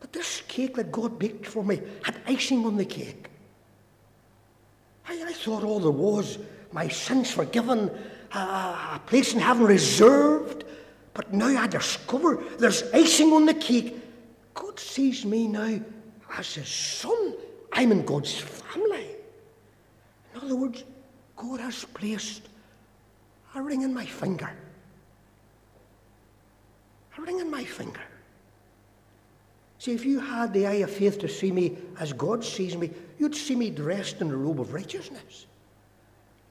that 0.00 0.12
this 0.12 0.42
cake 0.48 0.76
that 0.76 0.92
God 0.92 1.18
baked 1.18 1.46
for 1.46 1.64
me 1.64 1.80
had 2.02 2.20
icing 2.26 2.64
on 2.64 2.76
the 2.76 2.84
cake. 2.84 3.28
I, 5.08 5.24
I 5.26 5.32
thought 5.32 5.64
all 5.64 5.80
there 5.80 5.90
was 5.90 6.38
my 6.72 6.88
sins 6.88 7.30
forgiven, 7.30 7.90
Ah, 8.32 8.96
a 8.96 9.08
place 9.08 9.34
in 9.34 9.40
heaven 9.40 9.64
reserved. 9.64 10.64
But 11.14 11.32
now 11.32 11.46
I 11.46 11.66
discover 11.66 12.42
there's 12.58 12.84
icing 12.94 13.32
on 13.32 13.46
the 13.46 13.54
cake. 13.54 13.96
God 14.54 14.78
sees 14.78 15.24
me 15.24 15.48
now 15.48 15.80
as 16.36 16.54
his 16.54 16.68
son. 16.68 17.34
I'm 17.72 17.92
in 17.92 18.04
God's 18.04 18.36
family. 18.38 19.06
In 20.34 20.40
other 20.40 20.56
words, 20.56 20.84
God 21.36 21.60
has 21.60 21.84
placed 21.84 22.42
a 23.54 23.62
ring 23.62 23.82
in 23.82 23.92
my 23.92 24.06
finger. 24.06 24.50
A 27.16 27.20
ring 27.22 27.40
in 27.40 27.50
my 27.50 27.64
finger. 27.64 28.00
See, 29.78 29.92
if 29.92 30.04
you 30.04 30.18
had 30.20 30.52
the 30.52 30.66
eye 30.66 30.82
of 30.84 30.90
faith 30.90 31.18
to 31.20 31.28
see 31.28 31.52
me 31.52 31.78
as 31.98 32.12
God 32.12 32.44
sees 32.44 32.76
me, 32.76 32.90
you'd 33.18 33.34
see 33.34 33.54
me 33.54 33.70
dressed 33.70 34.20
in 34.20 34.28
the 34.28 34.36
robe 34.36 34.60
of 34.60 34.72
righteousness. 34.72 35.46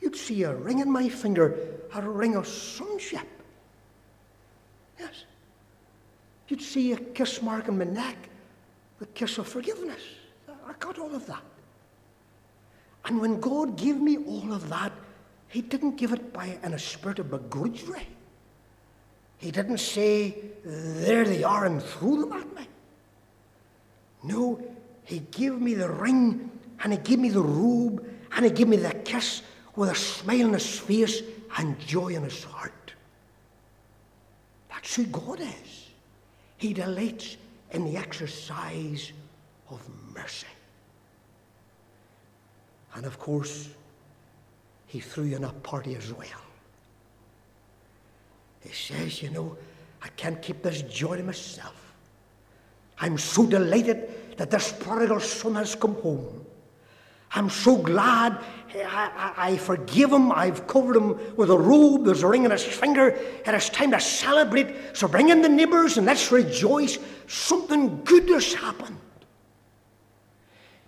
You'd 0.01 0.15
see 0.15 0.43
a 0.43 0.53
ring 0.53 0.79
in 0.79 0.91
my 0.91 1.09
finger, 1.09 1.79
a 1.93 2.01
ring 2.01 2.35
of 2.35 2.47
sonship. 2.47 3.27
Yes. 4.99 5.25
You'd 6.47 6.61
see 6.61 6.93
a 6.93 6.97
kiss 6.97 7.41
mark 7.41 7.67
on 7.67 7.77
my 7.77 7.85
neck, 7.85 8.17
the 8.99 9.05
kiss 9.07 9.37
of 9.37 9.47
forgiveness. 9.47 10.01
I 10.47 10.73
got 10.79 10.97
all 10.99 11.13
of 11.13 11.25
that. 11.27 11.43
And 13.05 13.21
when 13.21 13.39
God 13.39 13.77
gave 13.77 13.97
me 13.97 14.17
all 14.17 14.53
of 14.53 14.69
that, 14.69 14.91
He 15.47 15.61
didn't 15.61 15.95
give 15.95 16.11
it 16.11 16.33
by 16.33 16.57
in 16.61 16.73
a 16.73 16.79
spirit 16.79 17.19
of 17.19 17.27
begrudgery. 17.27 18.05
He 19.37 19.51
didn't 19.51 19.77
say, 19.77 20.35
There 20.63 21.23
they 21.23 21.43
are, 21.43 21.65
and 21.65 21.81
throw 21.81 22.21
them 22.21 22.33
at 22.33 22.55
me. 22.55 22.67
No, 24.23 24.61
He 25.03 25.19
gave 25.19 25.53
me 25.61 25.73
the 25.73 25.89
ring, 25.89 26.51
and 26.83 26.91
He 26.91 26.99
gave 26.99 27.19
me 27.19 27.29
the 27.29 27.41
robe, 27.41 28.05
and 28.31 28.45
He 28.45 28.51
gave 28.51 28.67
me 28.67 28.77
the 28.77 28.93
kiss, 28.93 29.41
with 29.77 29.91
a 29.91 29.95
smile 29.95 30.47
on 30.47 30.53
his 30.53 30.79
face 30.79 31.21
and 31.57 31.79
joy 31.79 32.09
in 32.09 32.23
his 32.23 32.43
heart. 32.43 32.93
That's 34.69 34.95
who 34.95 35.05
God 35.05 35.39
is. 35.39 35.89
He 36.57 36.73
delights 36.73 37.37
in 37.71 37.85
the 37.85 37.95
exercise 37.95 39.11
of 39.69 39.79
mercy. 40.13 40.47
And 42.95 43.05
of 43.05 43.19
course, 43.19 43.69
he 44.87 44.99
threw 44.99 45.25
in 45.25 45.43
a 45.43 45.53
party 45.53 45.95
as 45.95 46.11
well. 46.11 46.41
He 48.61 48.73
says, 48.73 49.21
You 49.21 49.29
know, 49.29 49.55
I 50.01 50.07
can't 50.09 50.41
keep 50.41 50.63
this 50.63 50.81
joy 50.81 51.17
to 51.17 51.23
myself. 51.23 51.75
I'm 52.99 53.19
so 53.19 53.45
delighted 53.45 54.37
that 54.37 54.49
this 54.49 54.71
prodigal 54.71 55.19
son 55.19 55.53
has 55.53 55.75
come 55.75 55.93
home. 56.01 56.45
I'm 57.31 57.49
so 57.49 57.77
glad 57.77 58.43
eh, 58.73 58.83
I, 58.87 59.33
I, 59.37 59.51
I, 59.51 59.57
forgive 59.57 60.11
him. 60.11 60.31
I've 60.31 60.65
covered 60.65 60.95
him 60.95 61.19
with 61.35 61.49
a 61.49 61.57
robe. 61.57 62.05
There's 62.05 62.23
a 62.23 62.27
ring 62.27 62.45
on 62.45 62.51
his 62.51 62.63
finger. 62.63 63.09
It 63.09 63.53
is 63.53 63.69
time 63.69 63.91
to 63.91 63.99
celebrate. 63.99 64.73
So 64.93 65.07
bring 65.07 65.29
in 65.29 65.41
the 65.41 65.49
neighbours 65.49 65.97
and 65.97 66.05
let's 66.05 66.31
rejoice. 66.31 66.97
Something 67.27 68.01
good 68.03 68.29
has 68.29 68.53
happened. 68.53 68.97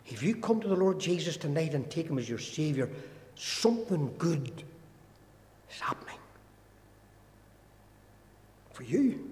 If 0.07 0.23
you 0.23 0.35
come 0.35 0.59
to 0.61 0.67
the 0.67 0.75
Lord 0.75 0.99
Jesus 0.99 1.37
tonight 1.37 1.73
and 1.73 1.89
take 1.89 2.07
him 2.07 2.17
as 2.17 2.27
your 2.27 2.39
Saviour, 2.39 2.89
something 3.35 4.13
good 4.17 4.63
is 5.69 5.79
happening 5.79 6.17
for 8.73 8.83
you 8.83 9.29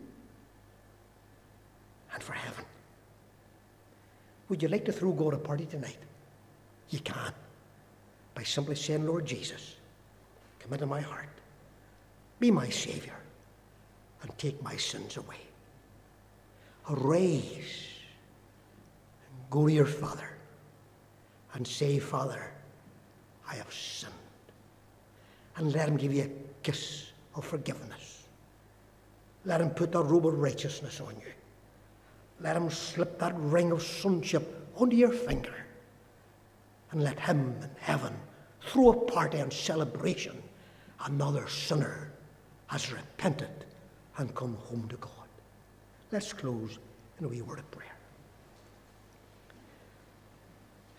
and 2.13 2.21
for 2.21 2.33
heaven. 2.33 2.65
Would 4.49 4.61
you 4.61 4.67
like 4.69 4.85
to 4.85 4.91
throw 4.91 5.11
God 5.11 5.33
a 5.33 5.37
party 5.37 5.65
tonight? 5.65 5.97
You 6.89 6.99
can 6.99 7.33
by 8.33 8.43
simply 8.43 8.75
saying, 8.75 9.05
Lord 9.05 9.25
Jesus, 9.25 9.75
come 10.59 10.73
into 10.73 10.85
my 10.85 11.01
heart, 11.01 11.29
be 12.39 12.51
my 12.51 12.69
Saviour, 12.69 13.15
and 14.21 14.37
take 14.37 14.61
my 14.61 14.77
sins 14.77 15.17
away. 15.17 15.37
Arise 16.89 17.87
and 19.27 19.49
go 19.49 19.67
to 19.67 19.73
your 19.73 19.85
Father 19.85 20.29
and 21.53 21.67
say, 21.67 21.99
Father, 21.99 22.51
I 23.49 23.55
have 23.55 23.73
sinned. 23.73 24.13
And 25.55 25.73
let 25.73 25.89
him 25.89 25.97
give 25.97 26.13
you 26.13 26.23
a 26.23 26.63
kiss 26.63 27.07
of 27.35 27.43
forgiveness. 27.43 28.27
Let 29.45 29.61
him 29.61 29.71
put 29.71 29.91
that 29.93 30.03
robe 30.03 30.27
of 30.27 30.37
righteousness 30.37 31.01
on 31.01 31.15
you. 31.15 31.31
Let 32.39 32.55
him 32.55 32.69
slip 32.69 33.17
that 33.19 33.33
ring 33.35 33.71
of 33.71 33.81
sonship 33.81 34.69
onto 34.75 34.95
your 34.95 35.11
finger. 35.11 35.66
And 36.97 37.03
let 37.03 37.19
him 37.19 37.53
in 37.61 37.69
heaven 37.79 38.15
throw 38.59 38.89
a 38.89 38.95
party 38.95 39.37
and 39.37 39.53
celebration. 39.53 40.41
Another 41.05 41.47
sinner 41.47 42.11
has 42.65 42.91
repented 42.91 43.65
and 44.17 44.33
come 44.33 44.55
home 44.55 44.87
to 44.89 44.97
God. 44.97 45.11
Let's 46.11 46.33
close 46.33 46.79
in 47.19 47.25
a 47.25 47.27
wee 47.27 47.43
word 47.43 47.59
of 47.59 47.69
prayer. 47.69 47.95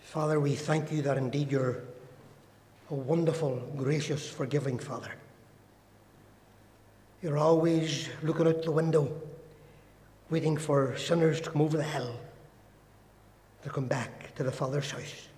Father, 0.03 0.39
we 0.39 0.55
thank 0.55 0.89
you 0.89 1.01
that 1.01 1.17
indeed 1.17 1.51
you're 1.51 1.83
a 2.91 2.95
wonderful, 2.95 3.61
gracious, 3.75 4.25
forgiving 4.25 4.79
Father. 4.79 5.11
You're 7.21 7.37
always 7.37 8.07
looking 8.23 8.47
out 8.47 8.63
the 8.63 8.71
window, 8.71 9.11
waiting 10.29 10.55
for 10.55 10.95
sinners 10.95 11.41
to 11.41 11.49
come 11.49 11.61
over 11.61 11.75
the 11.75 11.83
hill 11.83 12.15
to 13.63 13.69
come 13.69 13.87
back 13.87 14.33
to 14.35 14.43
the 14.43 14.51
Father's 14.53 14.91
house. 14.91 15.28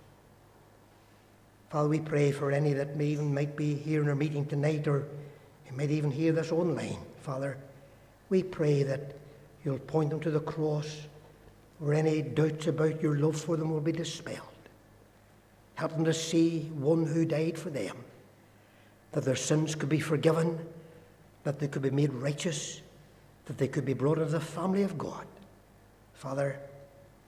Father, 1.71 1.87
we 1.87 2.01
pray 2.01 2.33
for 2.33 2.51
any 2.51 2.73
that 2.73 2.97
may 2.97 3.05
even 3.05 3.33
might 3.33 3.55
be 3.55 3.75
here 3.75 4.01
in 4.01 4.09
our 4.09 4.15
meeting 4.15 4.45
tonight 4.45 4.89
or 4.89 5.07
might 5.73 5.89
even 5.89 6.11
hear 6.11 6.33
this 6.33 6.51
online. 6.51 6.97
Father, 7.21 7.57
we 8.27 8.43
pray 8.43 8.83
that 8.83 9.15
you'll 9.63 9.79
point 9.79 10.09
them 10.09 10.19
to 10.19 10.31
the 10.31 10.41
cross 10.41 11.07
where 11.79 11.93
any 11.93 12.23
doubts 12.23 12.67
about 12.67 13.01
your 13.01 13.15
love 13.15 13.39
for 13.39 13.55
them 13.55 13.71
will 13.71 13.79
be 13.79 13.93
dispelled. 13.93 14.49
Help 15.75 15.93
them 15.93 16.03
to 16.03 16.13
see 16.13 16.63
one 16.73 17.05
who 17.05 17.23
died 17.23 17.57
for 17.57 17.69
them, 17.69 17.95
that 19.13 19.23
their 19.23 19.37
sins 19.37 19.73
could 19.73 19.87
be 19.87 20.01
forgiven, 20.01 20.59
that 21.45 21.57
they 21.57 21.69
could 21.69 21.83
be 21.83 21.89
made 21.89 22.11
righteous, 22.11 22.81
that 23.45 23.57
they 23.57 23.69
could 23.69 23.85
be 23.85 23.93
brought 23.93 24.17
into 24.17 24.29
the 24.29 24.41
family 24.41 24.83
of 24.83 24.97
God. 24.97 25.25
Father, 26.15 26.59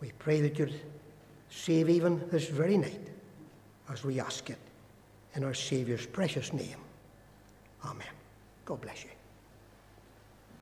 we 0.02 0.12
pray 0.20 0.42
that 0.42 0.60
you'd 0.60 0.82
save 1.50 1.90
even 1.90 2.28
this 2.30 2.50
very 2.50 2.76
night 2.76 3.13
as 3.94 4.04
we 4.04 4.20
ask 4.20 4.50
it 4.50 4.58
in 5.36 5.44
our 5.44 5.54
Saviour's 5.54 6.08
precious 6.08 6.52
name. 6.52 6.78
Amen. 7.86 8.08
God 8.66 8.82
bless 8.82 9.04
you. 9.04 9.12